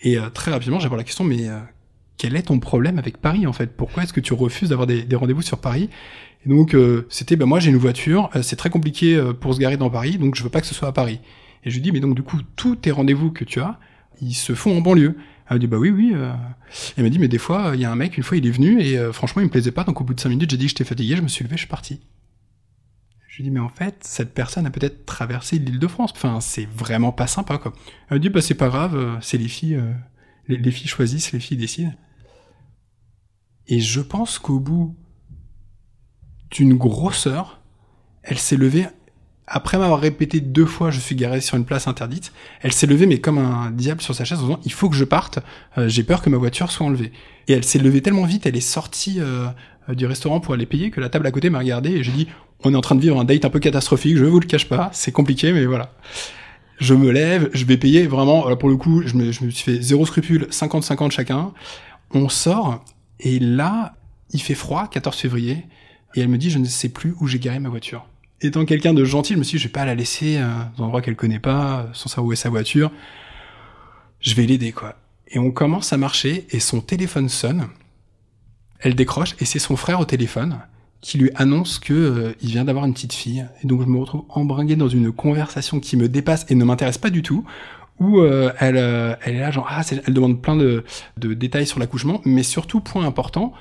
et 0.01 0.17
très 0.33 0.51
rapidement, 0.51 0.79
j'avais 0.79 0.97
la 0.97 1.03
question 1.03 1.23
mais 1.23 1.49
quel 2.17 2.35
est 2.35 2.43
ton 2.43 2.59
problème 2.59 2.97
avec 2.97 3.17
Paris 3.17 3.47
en 3.47 3.53
fait? 3.53 3.75
Pourquoi 3.75 4.03
est-ce 4.03 4.13
que 4.13 4.19
tu 4.19 4.33
refuses 4.33 4.69
d'avoir 4.69 4.87
des, 4.87 5.05
rendez-vous 5.15 5.41
sur 5.41 5.59
Paris? 5.59 5.89
Et 6.45 6.49
donc 6.49 6.73
euh, 6.73 7.05
c'était, 7.09 7.35
ben 7.35 7.45
moi 7.45 7.59
j'ai 7.59 7.71
une 7.71 7.77
voiture, 7.77 8.29
euh, 8.35 8.41
c'est 8.41 8.55
très 8.55 8.69
compliqué 8.69 9.15
euh, 9.15 9.33
pour 9.33 9.53
se 9.53 9.59
garer 9.59 9.77
dans 9.77 9.89
Paris, 9.89 10.17
donc 10.17 10.35
je 10.35 10.43
veux 10.43 10.49
pas 10.49 10.61
que 10.61 10.67
ce 10.67 10.75
soit 10.75 10.87
à 10.87 10.91
Paris. 10.91 11.19
Et 11.63 11.69
je 11.69 11.75
lui 11.75 11.81
dis, 11.81 11.91
mais 11.91 11.99
donc 11.99 12.15
du 12.15 12.23
coup 12.23 12.37
tous 12.55 12.75
tes 12.75 12.91
rendez-vous 12.91 13.31
que 13.31 13.43
tu 13.43 13.59
as, 13.59 13.79
ils 14.21 14.35
se 14.35 14.53
font 14.53 14.77
en 14.77 14.81
banlieue. 14.81 15.17
Elle 15.49 15.55
me 15.55 15.59
dit 15.59 15.67
bah 15.67 15.77
oui 15.77 15.89
oui. 15.91 16.13
Elle 16.97 17.03
m'a 17.03 17.09
dit 17.09 17.19
mais 17.19 17.27
des 17.27 17.37
fois 17.37 17.71
il 17.75 17.79
y 17.79 17.85
a 17.85 17.91
un 17.91 17.95
mec 17.95 18.17
une 18.17 18.23
fois 18.23 18.37
il 18.37 18.47
est 18.47 18.51
venu 18.51 18.81
et 18.81 18.97
franchement 19.13 19.43
il 19.43 19.45
me 19.45 19.51
plaisait 19.51 19.71
pas 19.71 19.83
donc 19.83 20.01
au 20.01 20.03
bout 20.03 20.15
de 20.15 20.19
cinq 20.19 20.29
minutes 20.29 20.49
j'ai 20.49 20.57
dit 20.57 20.67
j'étais 20.67 20.83
fatigué 20.83 21.15
je 21.17 21.21
me 21.21 21.27
suis 21.27 21.43
levé 21.43 21.55
je 21.55 21.61
suis 21.61 21.69
parti. 21.69 22.01
Je 23.27 23.37
lui 23.37 23.43
dis 23.43 23.51
mais 23.51 23.59
en 23.59 23.69
fait 23.69 23.97
cette 24.01 24.33
personne 24.33 24.65
a 24.65 24.71
peut-être 24.71 25.05
traversé 25.05 25.59
l'île 25.59 25.77
de 25.77 25.87
France. 25.87 26.13
Enfin 26.15 26.41
c'est 26.41 26.67
vraiment 26.67 27.11
pas 27.11 27.27
sympa 27.27 27.59
quoi. 27.59 27.73
Elle 28.09 28.17
me 28.17 28.21
dit 28.21 28.29
bah 28.29 28.41
c'est 28.41 28.55
pas 28.55 28.69
grave 28.69 29.19
c'est 29.21 29.37
les 29.37 29.47
filles 29.47 29.79
les, 30.47 30.57
les 30.57 30.71
filles 30.71 30.87
choisissent 30.87 31.31
les 31.31 31.39
filles 31.39 31.57
décident. 31.57 31.93
Et 33.67 33.79
je 33.79 34.01
pense 34.01 34.39
qu'au 34.39 34.59
bout 34.59 34.95
d'une 36.51 36.75
grosseur, 36.75 37.59
elle 38.23 38.37
s'est 38.37 38.57
levée, 38.57 38.87
après 39.47 39.77
m'avoir 39.77 39.99
répété 39.99 40.39
deux 40.39 40.65
fois 40.65 40.89
je 40.89 40.99
suis 40.99 41.15
garé 41.15 41.39
sur 41.41 41.57
une 41.57 41.65
place 41.65 41.87
interdite, 41.87 42.31
elle 42.61 42.71
s'est 42.71 42.87
levée 42.87 43.05
mais 43.05 43.19
comme 43.19 43.37
un 43.37 43.71
diable 43.71 44.01
sur 44.01 44.15
sa 44.15 44.25
chaise 44.25 44.39
en 44.39 44.43
disant 44.43 44.59
il 44.65 44.71
faut 44.71 44.89
que 44.89 44.95
je 44.95 45.03
parte, 45.03 45.39
euh, 45.77 45.87
j'ai 45.87 46.03
peur 46.03 46.21
que 46.21 46.29
ma 46.29 46.37
voiture 46.37 46.71
soit 46.71 46.85
enlevée. 46.85 47.11
Et 47.47 47.53
elle 47.53 47.63
s'est 47.63 47.79
levée 47.79 48.01
tellement 48.01 48.25
vite, 48.25 48.45
elle 48.45 48.55
est 48.55 48.61
sortie 48.61 49.17
euh, 49.19 49.47
du 49.89 50.05
restaurant 50.05 50.39
pour 50.39 50.53
aller 50.53 50.65
payer 50.65 50.89
que 50.89 50.99
la 50.99 51.09
table 51.09 51.27
à 51.27 51.31
côté 51.31 51.49
m'a 51.49 51.59
regardé 51.59 51.91
et 51.91 52.03
j'ai 52.03 52.11
dit 52.11 52.27
on 52.63 52.73
est 52.73 52.77
en 52.77 52.81
train 52.81 52.95
de 52.95 53.01
vivre 53.01 53.19
un 53.19 53.25
date 53.25 53.45
un 53.45 53.49
peu 53.49 53.59
catastrophique, 53.59 54.17
je 54.17 54.25
vous 54.25 54.39
le 54.39 54.47
cache 54.47 54.67
pas, 54.67 54.89
c'est 54.93 55.11
compliqué 55.11 55.53
mais 55.53 55.65
voilà. 55.65 55.93
Je 56.77 56.93
me 56.93 57.09
lève, 57.09 57.49
je 57.53 57.63
vais 57.63 57.77
payer 57.77 58.05
vraiment, 58.05 58.53
pour 58.57 58.67
le 58.67 58.75
coup, 58.75 59.01
je 59.05 59.15
me, 59.15 59.31
je 59.31 59.45
me 59.45 59.49
suis 59.49 59.63
fait 59.63 59.81
zéro 59.81 60.05
scrupule, 60.05 60.47
50-50 60.51 61.11
chacun. 61.11 61.53
On 62.13 62.27
sort 62.27 62.83
et 63.19 63.39
là, 63.39 63.95
il 64.31 64.41
fait 64.41 64.55
froid, 64.55 64.87
14 64.87 65.15
février, 65.17 65.65
et 66.15 66.21
elle 66.21 66.27
me 66.27 66.37
dit, 66.37 66.49
je 66.49 66.59
ne 66.59 66.65
sais 66.65 66.89
plus 66.89 67.15
où 67.19 67.27
j'ai 67.27 67.39
garé 67.39 67.59
ma 67.59 67.69
voiture. 67.69 68.07
Étant 68.41 68.65
quelqu'un 68.65 68.93
de 68.93 69.05
gentil, 69.05 69.33
je 69.33 69.39
me 69.39 69.43
suis 69.43 69.57
dit, 69.57 69.63
je 69.63 69.67
vais 69.67 69.73
pas 69.73 69.85
la 69.85 69.95
laisser 69.95 70.37
euh, 70.37 70.47
dans 70.77 70.83
un 70.83 70.87
endroit 70.87 71.01
qu'elle 71.01 71.15
connaît 71.15 71.39
pas, 71.39 71.87
sans 71.93 72.09
savoir 72.09 72.27
où 72.27 72.33
est 72.33 72.37
sa 72.37 72.49
voiture. 72.49 72.91
Je 74.19 74.33
vais 74.35 74.45
l'aider, 74.45 74.71
quoi. 74.71 74.97
Et 75.27 75.39
on 75.39 75.51
commence 75.51 75.93
à 75.93 75.97
marcher, 75.97 76.47
et 76.51 76.59
son 76.59 76.81
téléphone 76.81 77.29
sonne. 77.29 77.67
Elle 78.79 78.95
décroche, 78.95 79.35
et 79.39 79.45
c'est 79.45 79.59
son 79.59 79.75
frère 79.75 79.99
au 79.99 80.05
téléphone 80.05 80.59
qui 81.05 81.19
lui 81.19 81.29
annonce 81.35 81.77
que 81.77 81.93
euh, 81.93 82.33
il 82.41 82.49
vient 82.49 82.65
d'avoir 82.65 82.85
une 82.85 82.93
petite 82.93 83.13
fille. 83.13 83.45
Et 83.63 83.67
donc 83.67 83.81
je 83.81 83.85
me 83.85 83.99
retrouve 83.99 84.23
embringué 84.27 84.75
dans 84.75 84.87
une 84.87 85.11
conversation 85.11 85.79
qui 85.79 85.97
me 85.97 86.09
dépasse 86.09 86.47
et 86.49 86.55
ne 86.55 86.65
m'intéresse 86.65 86.97
pas 86.97 87.11
du 87.11 87.21
tout, 87.21 87.45
où 87.99 88.19
euh, 88.19 88.51
elle, 88.59 88.77
euh, 88.77 89.15
elle 89.23 89.35
est 89.35 89.39
là, 89.39 89.51
genre, 89.51 89.67
ah, 89.69 89.81
elle 89.89 90.13
demande 90.13 90.41
plein 90.41 90.55
de, 90.55 90.83
de 91.17 91.33
détails 91.33 91.67
sur 91.67 91.79
l'accouchement, 91.79 92.21
mais 92.25 92.43
surtout, 92.43 92.81
point 92.81 93.05
important, 93.05 93.53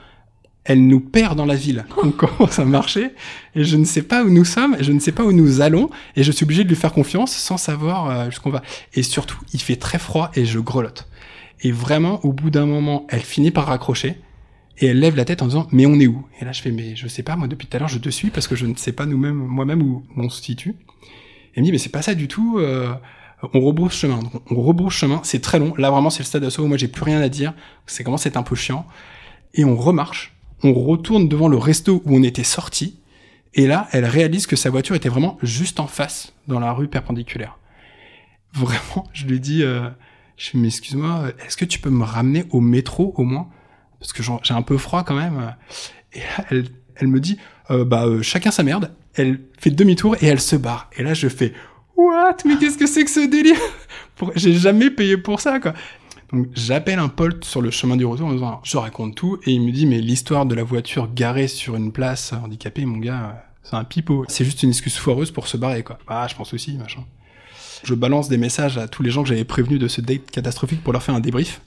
elle 0.64 0.86
nous 0.86 1.00
perd 1.00 1.36
dans 1.36 1.46
la 1.46 1.54
ville. 1.54 1.84
On 2.02 2.10
commence 2.10 2.58
à 2.58 2.64
marcher 2.64 3.10
et 3.54 3.64
je 3.64 3.76
ne 3.76 3.84
sais 3.84 4.02
pas 4.02 4.24
où 4.24 4.30
nous 4.30 4.44
sommes, 4.44 4.76
je 4.80 4.92
ne 4.92 4.98
sais 4.98 5.12
pas 5.12 5.24
où 5.24 5.32
nous 5.32 5.60
allons 5.60 5.90
et 6.16 6.22
je 6.22 6.32
suis 6.32 6.44
obligé 6.44 6.64
de 6.64 6.68
lui 6.68 6.76
faire 6.76 6.92
confiance 6.92 7.32
sans 7.32 7.56
savoir 7.56 8.10
euh, 8.10 8.30
jusqu'où 8.30 8.48
on 8.48 8.52
va. 8.52 8.62
Et 8.94 9.02
surtout, 9.02 9.38
il 9.52 9.60
fait 9.60 9.76
très 9.76 9.98
froid 9.98 10.30
et 10.34 10.44
je 10.44 10.58
grelotte. 10.58 11.08
Et 11.60 11.70
vraiment, 11.70 12.24
au 12.24 12.32
bout 12.32 12.50
d'un 12.50 12.66
moment, 12.66 13.06
elle 13.08 13.20
finit 13.20 13.50
par 13.50 13.66
raccrocher 13.66 14.16
et 14.78 14.86
elle 14.86 14.98
lève 14.98 15.16
la 15.16 15.24
tête 15.24 15.42
en 15.42 15.46
disant 15.46 15.68
mais 15.70 15.86
on 15.86 16.00
est 16.00 16.06
où? 16.06 16.26
Et 16.40 16.44
là, 16.44 16.52
je 16.52 16.62
fais 16.62 16.72
mais 16.72 16.96
je 16.96 17.06
sais 17.08 17.22
pas, 17.22 17.36
moi 17.36 17.46
depuis 17.46 17.66
tout 17.66 17.76
à 17.76 17.80
l'heure, 17.80 17.88
je 17.88 17.98
te 17.98 18.08
suis 18.08 18.30
parce 18.30 18.48
que 18.48 18.56
je 18.56 18.66
ne 18.66 18.74
sais 18.74 18.92
pas 18.92 19.06
nous-mêmes, 19.06 19.36
moi-même 19.36 19.82
où 19.82 20.02
on 20.16 20.28
se 20.30 20.42
situe. 20.42 20.70
Et 20.70 20.74
elle 21.56 21.62
me 21.62 21.66
dit 21.66 21.72
mais 21.72 21.78
c'est 21.78 21.90
pas 21.90 22.02
ça 22.02 22.14
du 22.14 22.26
tout. 22.26 22.58
Euh, 22.58 22.94
on 23.52 23.60
rebrousse 23.60 23.94
chemin. 23.94 24.20
on 24.50 24.62
rebrousse 24.62 24.94
chemin, 24.94 25.20
c'est 25.22 25.40
très 25.40 25.58
long. 25.58 25.74
Là 25.76 25.90
vraiment 25.90 26.10
c'est 26.10 26.20
le 26.20 26.26
stade 26.26 26.44
assaut 26.44 26.62
où 26.62 26.66
moi 26.66 26.76
j'ai 26.76 26.88
plus 26.88 27.02
rien 27.02 27.20
à 27.20 27.28
dire. 27.28 27.52
C'est 27.86 28.04
comment 28.04 28.16
c'est 28.16 28.36
un 28.36 28.42
peu 28.42 28.54
chiant. 28.54 28.86
Et 29.54 29.64
on 29.64 29.76
remarche, 29.76 30.34
on 30.62 30.72
retourne 30.72 31.28
devant 31.28 31.48
le 31.48 31.56
resto 31.56 32.02
où 32.04 32.16
on 32.16 32.22
était 32.22 32.44
sorti. 32.44 33.00
Et 33.56 33.68
là, 33.68 33.88
elle 33.92 34.04
réalise 34.04 34.48
que 34.48 34.56
sa 34.56 34.68
voiture 34.68 34.96
était 34.96 35.08
vraiment 35.08 35.38
juste 35.42 35.78
en 35.78 35.86
face, 35.86 36.32
dans 36.48 36.58
la 36.58 36.72
rue 36.72 36.88
perpendiculaire. 36.88 37.56
Vraiment, 38.52 39.08
je 39.12 39.26
lui 39.26 39.38
dis, 39.38 39.62
euh, 39.62 39.88
je 40.36 40.52
lui 40.52 40.60
mais 40.60 40.68
excuse-moi, 40.68 41.26
est-ce 41.44 41.56
que 41.56 41.64
tu 41.64 41.78
peux 41.78 41.90
me 41.90 42.02
ramener 42.02 42.46
au 42.50 42.60
métro 42.60 43.14
au 43.16 43.22
moins? 43.22 43.48
Parce 44.00 44.12
que 44.12 44.22
j'ai 44.22 44.54
un 44.54 44.62
peu 44.62 44.76
froid 44.76 45.04
quand 45.04 45.14
même. 45.14 45.54
Et 46.12 46.18
là, 46.18 46.46
elle, 46.50 46.66
elle 46.96 47.08
me 47.08 47.20
dit, 47.20 47.38
euh, 47.70 47.84
bah 47.84 48.06
euh, 48.06 48.22
chacun 48.22 48.50
sa 48.50 48.62
merde. 48.62 48.92
Elle 49.14 49.40
fait 49.58 49.70
demi-tour 49.70 50.16
et 50.20 50.26
elle 50.26 50.40
se 50.40 50.56
barre. 50.56 50.90
Et 50.96 51.02
là, 51.02 51.14
je 51.14 51.28
fais, 51.28 51.52
What? 51.96 52.36
Mais 52.44 52.56
qu'est-ce 52.56 52.78
que 52.78 52.86
c'est 52.86 53.04
que 53.04 53.10
ce 53.10 53.28
délire? 53.28 53.56
J'ai 54.34 54.54
jamais 54.54 54.90
payé 54.90 55.16
pour 55.16 55.40
ça, 55.40 55.60
quoi. 55.60 55.74
Donc 56.32 56.48
j'appelle 56.54 56.98
un 56.98 57.08
pote 57.08 57.44
sur 57.44 57.62
le 57.62 57.70
chemin 57.70 57.96
du 57.96 58.04
retour 58.04 58.26
en 58.26 58.32
disant, 58.32 58.60
je 58.64 58.76
raconte 58.76 59.14
tout, 59.14 59.38
et 59.44 59.52
il 59.52 59.62
me 59.62 59.70
dit, 59.70 59.86
mais 59.86 60.00
l'histoire 60.00 60.46
de 60.46 60.54
la 60.54 60.64
voiture 60.64 61.08
garée 61.12 61.48
sur 61.48 61.76
une 61.76 61.92
place 61.92 62.32
handicapée, 62.32 62.84
mon 62.84 62.98
gars, 62.98 63.44
c'est 63.62 63.76
un 63.76 63.84
pipeau. 63.84 64.24
C'est 64.28 64.44
juste 64.44 64.62
une 64.62 64.70
excuse 64.70 64.96
foireuse 64.96 65.30
pour 65.30 65.46
se 65.46 65.56
barrer, 65.56 65.82
quoi. 65.82 65.98
Ah, 66.08 66.26
je 66.28 66.34
pense 66.34 66.52
aussi, 66.52 66.76
machin. 66.76 67.04
Je 67.84 67.94
balance 67.94 68.28
des 68.28 68.38
messages 68.38 68.78
à 68.78 68.88
tous 68.88 69.02
les 69.02 69.10
gens 69.10 69.22
que 69.22 69.28
j'avais 69.28 69.44
prévenus 69.44 69.78
de 69.78 69.88
ce 69.88 70.00
date 70.00 70.30
catastrophique 70.30 70.82
pour 70.82 70.92
leur 70.92 71.02
faire 71.02 71.14
un 71.14 71.20
débrief. 71.20 71.60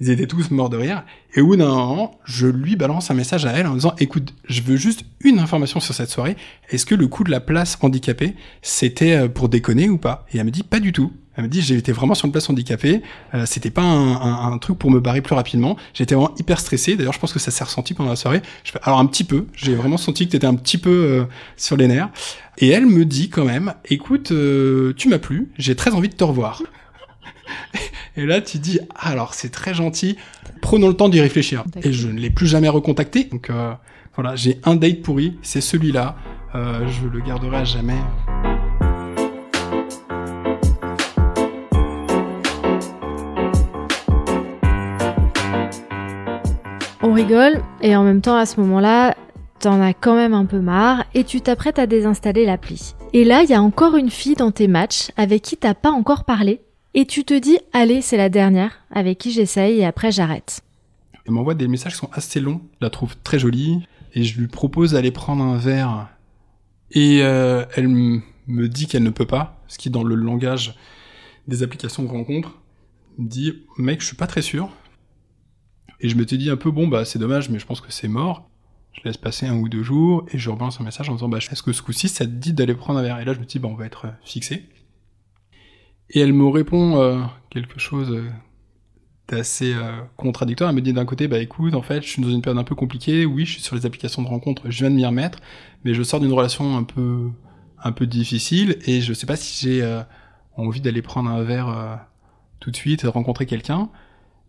Ils 0.00 0.10
étaient 0.10 0.26
tous 0.26 0.50
morts 0.50 0.68
de 0.68 0.76
rire. 0.76 1.04
Et 1.34 1.40
au 1.40 1.46
bout 1.46 1.56
d'un 1.56 1.68
moment, 1.68 2.18
je 2.24 2.46
lui 2.46 2.76
balance 2.76 3.10
un 3.10 3.14
message 3.14 3.46
à 3.46 3.52
elle 3.52 3.66
en 3.66 3.74
disant, 3.74 3.94
écoute, 3.98 4.34
je 4.48 4.60
veux 4.62 4.76
juste 4.76 5.04
une 5.20 5.38
information 5.38 5.80
sur 5.80 5.94
cette 5.94 6.10
soirée. 6.10 6.36
Est-ce 6.70 6.84
que 6.84 6.94
le 6.94 7.06
coup 7.06 7.24
de 7.24 7.30
la 7.30 7.40
place 7.40 7.78
handicapée, 7.80 8.34
c'était 8.62 9.16
euh, 9.16 9.28
pour 9.28 9.48
déconner 9.48 9.88
ou 9.88 9.98
pas? 9.98 10.26
Et 10.32 10.38
elle 10.38 10.44
me 10.44 10.50
dit, 10.50 10.62
pas 10.62 10.80
du 10.80 10.92
tout. 10.92 11.12
Elle 11.34 11.44
me 11.44 11.48
dit, 11.48 11.60
j'étais 11.60 11.92
vraiment 11.92 12.14
sur 12.14 12.26
une 12.26 12.32
place 12.32 12.48
handicapée. 12.48 13.02
Euh, 13.34 13.44
c'était 13.46 13.70
pas 13.70 13.82
un, 13.82 14.56
truc 14.58 14.78
pour 14.78 14.90
me 14.90 15.00
barrer 15.00 15.20
plus 15.20 15.34
rapidement. 15.34 15.76
J'étais 15.92 16.14
vraiment 16.14 16.34
hyper 16.38 16.60
stressé. 16.60 16.96
D'ailleurs, 16.96 17.12
je 17.12 17.18
pense 17.18 17.32
que 17.32 17.38
ça 17.38 17.50
s'est 17.50 17.64
ressenti 17.64 17.92
pendant 17.92 18.10
la 18.10 18.16
soirée. 18.16 18.40
Alors 18.82 18.98
un 18.98 19.06
petit 19.06 19.24
peu. 19.24 19.46
J'ai 19.54 19.74
vraiment 19.74 19.98
senti 19.98 20.26
que 20.26 20.32
t'étais 20.32 20.46
un 20.46 20.54
petit 20.54 20.78
peu 20.78 20.90
euh, 20.90 21.24
sur 21.56 21.76
les 21.76 21.88
nerfs. 21.88 22.08
Et 22.58 22.68
elle 22.68 22.86
me 22.86 23.04
dit 23.04 23.28
quand 23.28 23.44
même, 23.44 23.74
écoute, 23.84 24.32
tu 24.96 25.08
m'as 25.08 25.18
plu. 25.18 25.50
J'ai 25.58 25.76
très 25.76 25.92
envie 25.92 26.08
de 26.08 26.14
te 26.14 26.24
revoir. 26.24 26.62
Et 28.18 28.24
là, 28.24 28.40
tu 28.40 28.58
dis, 28.58 28.80
ah, 28.94 29.10
alors 29.10 29.34
c'est 29.34 29.50
très 29.50 29.74
gentil, 29.74 30.16
prenons 30.62 30.88
le 30.88 30.94
temps 30.94 31.10
d'y 31.10 31.20
réfléchir. 31.20 31.64
Et 31.82 31.92
je 31.92 32.08
ne 32.08 32.18
l'ai 32.18 32.30
plus 32.30 32.46
jamais 32.46 32.70
recontacté. 32.70 33.24
Donc 33.24 33.50
euh, 33.50 33.74
voilà, 34.14 34.34
j'ai 34.36 34.58
un 34.64 34.74
date 34.74 35.02
pourri, 35.02 35.36
c'est 35.42 35.60
celui-là. 35.60 36.16
Euh, 36.54 36.88
je 36.88 37.06
le 37.08 37.20
garderai 37.20 37.58
à 37.58 37.64
jamais. 37.64 37.98
On 47.02 47.12
rigole, 47.12 47.62
et 47.82 47.94
en 47.96 48.02
même 48.02 48.22
temps, 48.22 48.36
à 48.36 48.46
ce 48.46 48.58
moment-là, 48.60 49.14
t'en 49.60 49.80
as 49.82 49.92
quand 49.92 50.16
même 50.16 50.32
un 50.32 50.46
peu 50.46 50.60
marre, 50.60 51.04
et 51.14 51.24
tu 51.24 51.42
t'apprêtes 51.42 51.78
à 51.78 51.86
désinstaller 51.86 52.46
l'appli. 52.46 52.94
Et 53.12 53.24
là, 53.24 53.42
il 53.42 53.50
y 53.50 53.54
a 53.54 53.62
encore 53.62 53.96
une 53.96 54.10
fille 54.10 54.34
dans 54.34 54.50
tes 54.50 54.68
matchs 54.68 55.10
avec 55.18 55.42
qui 55.42 55.56
t'as 55.56 55.74
pas 55.74 55.90
encore 55.90 56.24
parlé, 56.24 56.62
et 56.96 57.04
tu 57.04 57.24
te 57.24 57.38
dis, 57.38 57.58
allez, 57.74 58.00
c'est 58.00 58.16
la 58.16 58.30
dernière, 58.30 58.80
avec 58.90 59.18
qui 59.18 59.30
j'essaye 59.30 59.80
et 59.80 59.84
après 59.84 60.10
j'arrête. 60.10 60.62
Elle 61.26 61.34
m'envoie 61.34 61.54
des 61.54 61.68
messages 61.68 61.92
qui 61.92 61.98
sont 61.98 62.10
assez 62.12 62.40
longs, 62.40 62.62
je 62.80 62.84
la 62.84 62.90
trouve 62.90 63.16
très 63.22 63.38
jolie, 63.38 63.84
et 64.14 64.24
je 64.24 64.40
lui 64.40 64.48
propose 64.48 64.92
d'aller 64.92 65.10
prendre 65.10 65.44
un 65.44 65.58
verre. 65.58 66.08
Et 66.90 67.22
euh, 67.22 67.66
elle 67.76 67.88
me 67.88 68.68
dit 68.68 68.86
qu'elle 68.86 69.02
ne 69.02 69.10
peut 69.10 69.26
pas, 69.26 69.62
ce 69.68 69.76
qui 69.76 69.90
dans 69.90 70.04
le 70.04 70.14
langage 70.14 70.74
des 71.46 71.62
applications 71.62 72.02
de 72.02 72.08
rencontre 72.08 72.58
me 73.18 73.28
dit, 73.28 73.64
mec, 73.76 74.00
je 74.00 74.06
suis 74.06 74.16
pas 74.16 74.26
très 74.26 74.42
sûr. 74.42 74.70
Et 76.00 76.08
je 76.08 76.16
me 76.16 76.24
dit 76.24 76.48
un 76.48 76.56
peu, 76.56 76.70
bon, 76.70 76.88
bah 76.88 77.04
c'est 77.04 77.18
dommage, 77.18 77.50
mais 77.50 77.58
je 77.58 77.66
pense 77.66 77.82
que 77.82 77.92
c'est 77.92 78.08
mort. 78.08 78.48
Je 78.92 79.02
laisse 79.04 79.18
passer 79.18 79.46
un 79.46 79.56
ou 79.56 79.68
deux 79.68 79.82
jours 79.82 80.24
et 80.32 80.38
je 80.38 80.48
rebalance 80.48 80.80
un 80.80 80.84
message 80.84 81.10
en 81.10 81.14
disant, 81.14 81.28
bah 81.28 81.38
est-ce 81.38 81.62
que 81.62 81.72
ce 81.74 81.82
coup-ci 81.82 82.08
ça 82.08 82.24
te 82.24 82.30
dit 82.30 82.54
d'aller 82.54 82.74
prendre 82.74 82.98
un 82.98 83.02
verre? 83.02 83.20
Et 83.20 83.26
là 83.26 83.34
je 83.34 83.40
me 83.40 83.44
dis, 83.44 83.58
bah 83.58 83.68
on 83.70 83.74
va 83.74 83.84
être 83.84 84.06
fixé. 84.24 84.66
Et 86.10 86.20
elle 86.20 86.32
me 86.32 86.46
répond 86.46 87.00
euh, 87.00 87.20
quelque 87.50 87.80
chose 87.80 88.12
euh, 88.12 88.28
d'assez 89.28 89.74
euh, 89.74 90.00
contradictoire. 90.16 90.70
Elle 90.70 90.76
me 90.76 90.80
dit 90.80 90.92
d'un 90.92 91.04
côté, 91.04 91.28
bah 91.28 91.38
écoute, 91.38 91.74
en 91.74 91.82
fait, 91.82 92.02
je 92.02 92.08
suis 92.08 92.22
dans 92.22 92.30
une 92.30 92.42
période 92.42 92.58
un 92.58 92.64
peu 92.64 92.74
compliquée. 92.74 93.26
Oui, 93.26 93.44
je 93.44 93.52
suis 93.52 93.62
sur 93.62 93.76
les 93.76 93.86
applications 93.86 94.22
de 94.22 94.28
rencontre, 94.28 94.62
je 94.70 94.78
viens 94.78 94.90
de 94.90 94.96
m'y 94.96 95.04
remettre, 95.04 95.40
mais 95.84 95.94
je 95.94 96.02
sors 96.02 96.20
d'une 96.20 96.32
relation 96.32 96.76
un 96.76 96.84
peu 96.84 97.30
un 97.84 97.92
peu 97.92 98.06
difficile 98.06 98.78
et 98.86 99.00
je 99.00 99.12
sais 99.12 99.26
pas 99.26 99.36
si 99.36 99.66
j'ai 99.66 100.02
envie 100.56 100.80
d'aller 100.80 101.02
prendre 101.02 101.30
un 101.30 101.42
verre 101.44 102.00
tout 102.58 102.70
de 102.70 102.76
suite, 102.76 103.02
rencontrer 103.02 103.46
quelqu'un. 103.46 103.90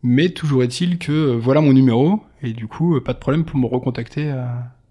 Mais 0.01 0.29
toujours 0.29 0.63
est-il 0.63 0.97
que 0.97 1.35
voilà 1.35 1.61
mon 1.61 1.73
numéro 1.73 2.21
et 2.41 2.53
du 2.53 2.67
coup, 2.67 2.99
pas 3.01 3.13
de 3.13 3.19
problème 3.19 3.43
pour 3.43 3.59
me 3.59 3.67
recontacter 3.67 4.33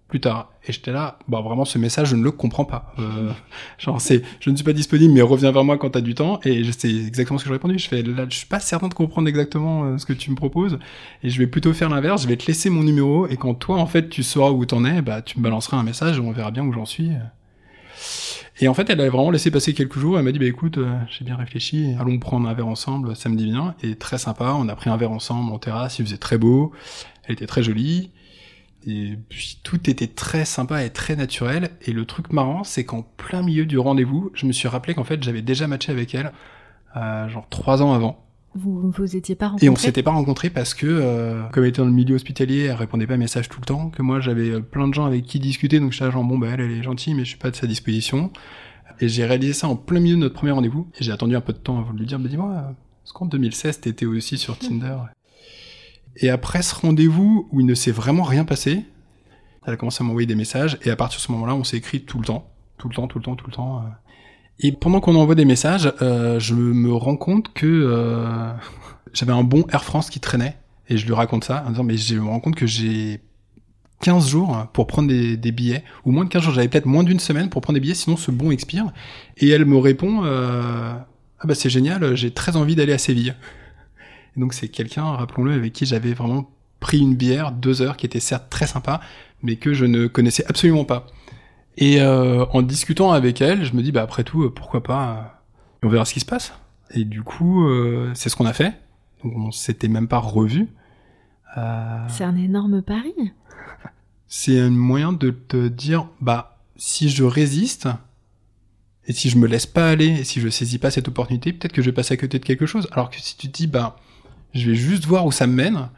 plus 0.07 0.21
tard. 0.21 0.51
Et 0.67 0.71
j'étais 0.71 0.91
là, 0.91 1.19
bah 1.27 1.41
vraiment 1.41 1.65
ce 1.65 1.77
message, 1.77 2.09
je 2.09 2.15
ne 2.15 2.23
le 2.23 2.31
comprends 2.31 2.65
pas. 2.65 2.93
Euh, 2.99 3.31
genre 3.77 3.99
c'est, 3.99 4.21
je 4.39 4.49
ne 4.49 4.55
suis 4.55 4.63
pas 4.63 4.73
disponible, 4.73 5.13
mais 5.13 5.21
reviens 5.21 5.51
vers 5.51 5.63
moi 5.63 5.77
quand 5.77 5.91
tu 5.91 5.97
as 5.97 6.01
du 6.01 6.15
temps. 6.15 6.39
Et 6.43 6.63
c'est 6.71 6.89
exactement 6.89 7.37
ce 7.37 7.43
que 7.43 7.49
j'ai 7.49 7.53
répondu. 7.53 7.77
Je 7.77 7.87
fais, 7.87 8.01
là, 8.01 8.25
je 8.29 8.35
suis 8.35 8.47
pas 8.47 8.59
certain 8.59 8.87
de 8.87 8.93
comprendre 8.93 9.27
exactement 9.27 9.83
euh, 9.83 9.97
ce 9.97 10.05
que 10.05 10.13
tu 10.13 10.31
me 10.31 10.35
proposes. 10.35 10.79
Et 11.23 11.29
je 11.29 11.37
vais 11.39 11.47
plutôt 11.47 11.73
faire 11.73 11.89
l'inverse. 11.89 12.23
Je 12.23 12.27
vais 12.27 12.37
te 12.37 12.47
laisser 12.47 12.69
mon 12.69 12.83
numéro. 12.83 13.27
Et 13.27 13.37
quand 13.37 13.53
toi, 13.53 13.77
en 13.77 13.87
fait, 13.87 14.09
tu 14.09 14.23
sauras 14.23 14.51
où 14.51 14.65
t'en 14.65 14.85
es, 14.85 15.01
bah 15.01 15.21
tu 15.21 15.39
me 15.39 15.43
balanceras 15.43 15.77
un 15.77 15.83
message 15.83 16.17
et 16.17 16.21
on 16.21 16.31
verra 16.31 16.51
bien 16.51 16.63
où 16.63 16.71
j'en 16.71 16.85
suis. 16.85 17.11
Et 18.59 18.67
en 18.67 18.73
fait, 18.73 18.89
elle 18.89 18.99
a 19.01 19.09
vraiment 19.09 19.29
laissé 19.29 19.51
passer 19.51 19.73
quelques 19.73 19.99
jours. 19.99 20.17
Elle 20.17 20.25
m'a 20.25 20.31
dit, 20.31 20.39
bah 20.39 20.45
écoute, 20.45 20.77
euh, 20.77 20.97
j'ai 21.09 21.23
bien 21.23 21.35
réfléchi. 21.35 21.93
Allons 21.99 22.17
prendre 22.17 22.47
un 22.49 22.53
verre 22.53 22.67
ensemble. 22.67 23.15
Ça 23.15 23.29
me 23.29 23.35
dit 23.35 23.45
bien. 23.45 23.75
Et 23.83 23.95
très 23.95 24.17
sympa. 24.17 24.55
On 24.57 24.67
a 24.67 24.75
pris 24.75 24.89
un 24.89 24.97
verre 24.97 25.11
ensemble 25.11 25.51
en 25.51 25.59
terrasse. 25.59 25.99
Il 25.99 26.05
faisait 26.05 26.17
très 26.17 26.37
beau. 26.37 26.71
Elle 27.25 27.33
était 27.33 27.45
très 27.45 27.61
jolie. 27.61 28.11
Et 28.85 29.17
puis 29.29 29.59
tout 29.63 29.89
était 29.89 30.07
très 30.07 30.45
sympa 30.45 30.83
et 30.83 30.89
très 30.89 31.15
naturel. 31.15 31.71
Et 31.85 31.91
le 31.91 32.05
truc 32.05 32.31
marrant, 32.31 32.63
c'est 32.63 32.85
qu'en 32.85 33.01
plein 33.01 33.41
milieu 33.41 33.65
du 33.65 33.77
rendez-vous, 33.77 34.31
je 34.33 34.45
me 34.45 34.51
suis 34.51 34.67
rappelé 34.67 34.93
qu'en 34.93 35.03
fait 35.03 35.23
j'avais 35.23 35.41
déjà 35.41 35.67
matché 35.67 35.91
avec 35.91 36.13
elle, 36.15 36.31
euh, 36.95 37.27
genre 37.27 37.47
trois 37.49 37.81
ans 37.81 37.93
avant. 37.93 38.23
Vous 38.55 38.89
vous 38.89 39.15
étiez 39.15 39.35
pas 39.35 39.47
rencontrés 39.47 39.65
Et 39.67 39.69
on 39.69 39.75
s'était 39.75 40.03
pas 40.03 40.11
rencontrés 40.11 40.49
parce 40.49 40.73
que, 40.73 40.87
euh, 40.87 41.43
comme 41.51 41.63
elle 41.63 41.69
était 41.69 41.81
dans 41.81 41.87
le 41.87 41.93
milieu 41.93 42.15
hospitalier, 42.15 42.63
elle 42.63 42.75
répondait 42.75 43.05
pas 43.05 43.13
à 43.13 43.17
mes 43.17 43.25
messages 43.25 43.49
tout 43.49 43.59
le 43.59 43.65
temps. 43.65 43.89
Que 43.89 44.01
moi 44.01 44.19
j'avais 44.19 44.49
euh, 44.49 44.61
plein 44.61 44.87
de 44.87 44.93
gens 44.93 45.05
avec 45.05 45.25
qui 45.25 45.39
discuter, 45.39 45.79
donc 45.79 45.91
j'étais 45.91 46.09
genre 46.09 46.23
bon 46.23 46.37
bah 46.37 46.47
elle, 46.53 46.61
elle 46.61 46.71
est 46.71 46.83
gentille, 46.83 47.13
mais 47.13 47.23
je 47.23 47.29
suis 47.29 47.37
pas 47.37 47.51
de 47.51 47.55
sa 47.55 47.67
disposition. 47.67 48.31
Et 48.99 49.09
j'ai 49.09 49.25
réalisé 49.25 49.53
ça 49.53 49.67
en 49.67 49.75
plein 49.75 49.99
milieu 49.99 50.15
de 50.15 50.21
notre 50.21 50.35
premier 50.35 50.53
rendez-vous. 50.53 50.87
Et 50.99 51.03
j'ai 51.03 51.11
attendu 51.11 51.35
un 51.35 51.41
peu 51.41 51.53
de 51.53 51.59
temps 51.59 51.77
avant 51.77 51.93
de 51.93 51.99
lui 51.99 52.07
dire, 52.07 52.19
bah 52.19 52.29
dis-moi, 52.29 52.73
est-ce 53.03 53.13
qu'en 53.13 53.25
2016 53.25 53.81
t'étais 53.81 54.05
aussi 54.05 54.37
sur 54.37 54.57
Tinder 54.59 54.97
et 56.19 56.29
après 56.29 56.61
ce 56.61 56.75
rendez-vous 56.75 57.47
où 57.51 57.59
il 57.59 57.65
ne 57.65 57.75
s'est 57.75 57.91
vraiment 57.91 58.23
rien 58.23 58.43
passé, 58.43 58.85
elle 59.65 59.73
a 59.73 59.77
commencé 59.77 60.03
à 60.03 60.05
m'envoyer 60.05 60.25
des 60.25 60.35
messages 60.35 60.77
et 60.83 60.89
à 60.89 60.95
partir 60.95 61.19
de 61.19 61.21
ce 61.21 61.31
moment-là, 61.33 61.53
on 61.53 61.63
s'est 61.63 61.77
écrit 61.77 62.01
tout 62.01 62.17
le 62.19 62.25
temps, 62.25 62.49
tout 62.77 62.89
le 62.89 62.95
temps, 62.95 63.07
tout 63.07 63.19
le 63.19 63.23
temps, 63.23 63.35
tout 63.35 63.47
le 63.47 63.53
temps. 63.53 63.77
Euh. 63.77 63.89
Et 64.59 64.71
pendant 64.71 64.99
qu'on 64.99 65.15
envoie 65.15 65.35
des 65.35 65.45
messages, 65.45 65.91
euh, 66.01 66.39
je 66.39 66.55
me 66.55 66.91
rends 66.93 67.17
compte 67.17 67.53
que 67.53 67.67
euh, 67.67 68.51
j'avais 69.13 69.33
un 69.33 69.43
bon 69.43 69.65
Air 69.71 69.83
France 69.83 70.09
qui 70.09 70.19
traînait 70.19 70.57
et 70.89 70.97
je 70.97 71.05
lui 71.05 71.13
raconte 71.13 71.43
ça 71.43 71.63
en 71.67 71.71
disant 71.71 71.83
mais 71.83 71.97
je 71.97 72.15
me 72.15 72.27
rends 72.27 72.39
compte 72.39 72.55
que 72.55 72.65
j'ai 72.65 73.21
15 74.01 74.29
jours 74.29 74.67
pour 74.73 74.87
prendre 74.87 75.09
des, 75.09 75.51
billets, 75.51 75.83
ou 76.05 76.11
moins 76.11 76.23
de 76.23 76.29
15 76.29 76.43
jours, 76.43 76.53
j'avais 76.53 76.67
peut-être 76.67 76.85
moins 76.85 77.03
d'une 77.03 77.19
semaine 77.19 77.49
pour 77.49 77.61
prendre 77.61 77.75
des 77.75 77.81
billets, 77.81 77.95
sinon 77.95 78.15
ce 78.15 78.31
bon 78.31 78.51
expire. 78.51 78.85
Et 79.37 79.49
elle 79.49 79.65
me 79.65 79.77
répond, 79.77 80.21
ah 80.23 81.03
bah 81.45 81.55
c'est 81.55 81.71
génial, 81.71 82.15
j'ai 82.15 82.29
très 82.29 82.55
envie 82.57 82.75
d'aller 82.75 82.93
à 82.93 82.99
Séville 82.99 83.33
donc 84.37 84.53
c'est 84.53 84.69
quelqu'un, 84.69 85.03
rappelons-le, 85.03 85.53
avec 85.53 85.73
qui 85.73 85.85
j'avais 85.85 86.13
vraiment 86.13 86.49
pris 86.79 86.99
une 86.99 87.15
bière, 87.15 87.51
deux 87.51 87.81
heures, 87.81 87.97
qui 87.97 88.05
était 88.05 88.19
certes 88.19 88.49
très 88.49 88.67
sympa, 88.67 89.01
mais 89.41 89.55
que 89.55 89.73
je 89.73 89.85
ne 89.85 90.07
connaissais 90.07 90.45
absolument 90.45 90.85
pas. 90.85 91.07
Et 91.77 92.01
euh, 92.01 92.45
en 92.53 92.61
discutant 92.61 93.11
avec 93.11 93.41
elle, 93.41 93.63
je 93.63 93.73
me 93.73 93.81
dis, 93.81 93.91
bah 93.91 94.01
après 94.01 94.23
tout, 94.23 94.43
euh, 94.43 94.53
pourquoi 94.53 94.81
pas, 94.81 95.11
euh, 95.11 95.87
on 95.87 95.89
verra 95.89 96.05
ce 96.05 96.13
qui 96.13 96.19
se 96.19 96.25
passe. 96.25 96.53
Et 96.91 97.03
du 97.03 97.21
coup, 97.21 97.67
c'est 98.13 98.29
ce 98.29 98.37
qu'on 98.37 98.45
a 98.45 98.53
fait. 98.53 98.73
Donc 99.21 99.33
on 99.35 99.51
s'était 99.51 99.89
même 99.89 100.07
pas 100.07 100.19
revu. 100.19 100.69
C'est 102.07 102.23
un 102.23 102.37
énorme 102.37 102.81
pari. 102.81 103.13
c'est 104.27 104.57
un 104.57 104.69
moyen 104.69 105.11
de 105.11 105.31
te 105.31 105.67
dire, 105.67 106.07
bah 106.21 106.59
si 106.77 107.09
je 107.09 107.25
résiste, 107.25 107.89
et 109.05 109.11
si 109.11 109.29
je 109.29 109.37
me 109.37 109.47
laisse 109.47 109.65
pas 109.65 109.89
aller, 109.89 110.07
et 110.07 110.23
si 110.23 110.39
je 110.39 110.47
saisis 110.47 110.77
pas 110.77 110.91
cette 110.91 111.09
opportunité, 111.09 111.51
peut-être 111.51 111.73
que 111.73 111.81
je 111.81 111.89
vais 111.89 111.93
passer 111.93 112.13
à 112.13 112.17
côté 112.17 112.39
de 112.39 112.45
quelque 112.45 112.65
chose. 112.65 112.87
Alors 112.91 113.09
que 113.09 113.19
si 113.19 113.35
tu 113.35 113.49
te 113.49 113.57
dis, 113.57 113.67
bah 113.67 113.97
je 114.53 114.69
vais 114.69 114.75
juste 114.75 115.05
voir 115.05 115.25
où 115.25 115.31
ça 115.31 115.47
me 115.47 115.53
mène, 115.53 115.89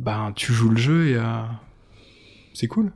ben 0.00 0.32
tu 0.34 0.52
joues 0.52 0.70
le 0.70 0.76
jeu 0.76 1.08
et 1.08 1.16
euh, 1.16 1.42
c'est 2.54 2.66
cool. 2.66 2.92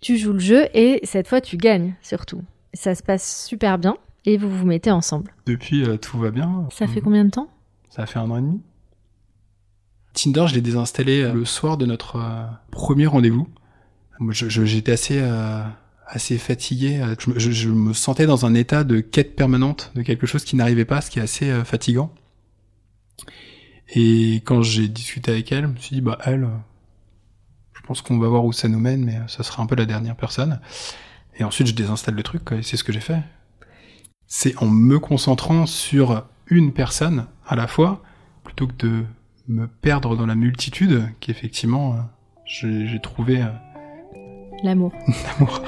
Tu 0.00 0.18
joues 0.18 0.32
le 0.32 0.40
jeu 0.40 0.66
et 0.74 1.00
cette 1.04 1.28
fois 1.28 1.40
tu 1.40 1.56
gagnes 1.56 1.94
surtout. 2.02 2.42
Ça 2.74 2.94
se 2.94 3.02
passe 3.02 3.46
super 3.46 3.78
bien 3.78 3.96
et 4.26 4.36
vous 4.36 4.50
vous 4.50 4.66
mettez 4.66 4.90
ensemble. 4.90 5.32
Depuis, 5.46 5.84
euh, 5.84 5.96
tout 5.96 6.18
va 6.18 6.30
bien. 6.30 6.68
Ça 6.70 6.86
fait 6.86 7.00
combien 7.00 7.24
de 7.24 7.30
temps? 7.30 7.48
Ça 7.88 8.06
fait 8.06 8.18
un 8.18 8.30
an 8.30 8.38
et 8.38 8.40
demi. 8.40 8.60
Tinder, 10.12 10.46
je 10.48 10.54
l'ai 10.54 10.60
désinstallé 10.60 11.22
euh, 11.22 11.32
le 11.32 11.44
soir 11.44 11.76
de 11.76 11.86
notre 11.86 12.20
premier 12.70 13.06
rendez-vous. 13.06 13.48
J'étais 14.30 14.92
assez 14.92 15.20
assez 16.06 16.38
fatigué. 16.38 17.02
Je, 17.18 17.50
je, 17.50 17.68
me 17.68 17.92
sentais 17.92 18.26
dans 18.26 18.46
un 18.46 18.54
état 18.54 18.84
de 18.84 19.00
quête 19.00 19.34
permanente 19.34 19.90
de 19.94 20.02
quelque 20.02 20.26
chose 20.26 20.44
qui 20.44 20.54
n'arrivait 20.54 20.84
pas, 20.84 21.00
ce 21.00 21.10
qui 21.10 21.18
est 21.18 21.22
assez 21.22 21.64
fatigant. 21.64 22.12
Et 23.90 24.36
quand 24.44 24.62
j'ai 24.62 24.88
discuté 24.88 25.30
avec 25.30 25.52
elle, 25.52 25.64
je 25.64 25.68
me 25.68 25.76
suis 25.76 25.96
dit, 25.96 26.00
bah 26.00 26.18
elle, 26.24 26.48
je 27.74 27.82
pense 27.82 28.02
qu'on 28.02 28.18
va 28.18 28.28
voir 28.28 28.44
où 28.44 28.52
ça 28.52 28.68
nous 28.68 28.78
mène, 28.78 29.04
mais 29.04 29.18
ça 29.28 29.42
sera 29.42 29.62
un 29.62 29.66
peu 29.66 29.74
la 29.74 29.86
dernière 29.86 30.16
personne. 30.16 30.60
Et 31.36 31.44
ensuite, 31.44 31.66
je 31.66 31.74
désinstalle 31.74 32.14
le 32.14 32.22
truc, 32.22 32.50
et 32.52 32.62
c'est 32.62 32.76
ce 32.76 32.84
que 32.84 32.92
j'ai 32.92 33.00
fait. 33.00 33.20
C'est 34.26 34.56
en 34.62 34.66
me 34.66 34.98
concentrant 34.98 35.66
sur 35.66 36.24
une 36.46 36.72
personne 36.72 37.26
à 37.46 37.56
la 37.56 37.66
fois, 37.66 38.02
plutôt 38.42 38.66
que 38.66 38.74
de 38.86 39.04
me 39.48 39.66
perdre 39.66 40.16
dans 40.16 40.26
la 40.26 40.34
multitude, 40.34 41.08
qu'effectivement, 41.20 41.96
j'ai 42.46 43.00
trouvé... 43.02 43.42
Euh, 43.42 43.48
L'amour. 44.62 44.92
L'amour. 45.38 45.60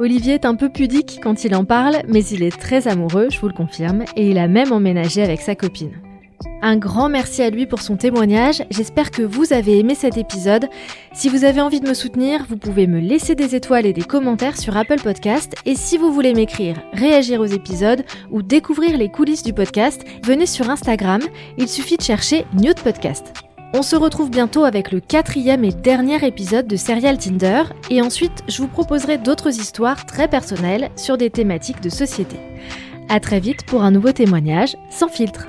Olivier 0.00 0.34
est 0.34 0.44
un 0.44 0.54
peu 0.54 0.68
pudique 0.68 1.18
quand 1.22 1.44
il 1.44 1.54
en 1.56 1.64
parle, 1.64 2.02
mais 2.06 2.24
il 2.24 2.44
est 2.44 2.56
très 2.56 2.86
amoureux, 2.86 3.28
je 3.30 3.40
vous 3.40 3.48
le 3.48 3.52
confirme, 3.52 4.04
et 4.14 4.30
il 4.30 4.38
a 4.38 4.46
même 4.46 4.72
emménagé 4.72 5.22
avec 5.22 5.40
sa 5.40 5.56
copine. 5.56 5.90
Un 6.62 6.76
grand 6.76 7.08
merci 7.08 7.42
à 7.42 7.50
lui 7.50 7.66
pour 7.66 7.82
son 7.82 7.96
témoignage, 7.96 8.62
j'espère 8.70 9.10
que 9.10 9.22
vous 9.22 9.52
avez 9.52 9.78
aimé 9.78 9.96
cet 9.96 10.16
épisode. 10.16 10.68
Si 11.12 11.28
vous 11.28 11.42
avez 11.44 11.60
envie 11.60 11.80
de 11.80 11.88
me 11.88 11.94
soutenir, 11.94 12.44
vous 12.48 12.56
pouvez 12.56 12.86
me 12.86 13.00
laisser 13.00 13.34
des 13.34 13.56
étoiles 13.56 13.86
et 13.86 13.92
des 13.92 14.02
commentaires 14.02 14.56
sur 14.56 14.76
Apple 14.76 15.00
Podcast 15.00 15.54
et 15.66 15.74
si 15.74 15.98
vous 15.98 16.12
voulez 16.12 16.34
m'écrire, 16.34 16.76
réagir 16.92 17.40
aux 17.40 17.46
épisodes 17.46 18.04
ou 18.30 18.42
découvrir 18.42 18.96
les 18.96 19.08
coulisses 19.08 19.42
du 19.42 19.52
podcast, 19.52 20.04
venez 20.24 20.46
sur 20.46 20.70
Instagram, 20.70 21.22
il 21.58 21.68
suffit 21.68 21.96
de 21.96 22.02
chercher 22.02 22.44
Newt 22.54 22.80
Podcast. 22.82 23.47
On 23.74 23.82
se 23.82 23.96
retrouve 23.96 24.30
bientôt 24.30 24.64
avec 24.64 24.92
le 24.92 25.00
quatrième 25.00 25.62
et 25.62 25.72
dernier 25.72 26.26
épisode 26.26 26.66
de 26.66 26.76
Serial 26.76 27.18
Tinder 27.18 27.64
et 27.90 28.00
ensuite 28.00 28.42
je 28.48 28.62
vous 28.62 28.68
proposerai 28.68 29.18
d'autres 29.18 29.60
histoires 29.60 30.06
très 30.06 30.26
personnelles 30.26 30.88
sur 30.96 31.18
des 31.18 31.28
thématiques 31.28 31.82
de 31.82 31.90
société. 31.90 32.36
A 33.10 33.20
très 33.20 33.40
vite 33.40 33.66
pour 33.66 33.82
un 33.82 33.90
nouveau 33.90 34.12
témoignage 34.12 34.76
sans 34.88 35.08
filtre. 35.08 35.48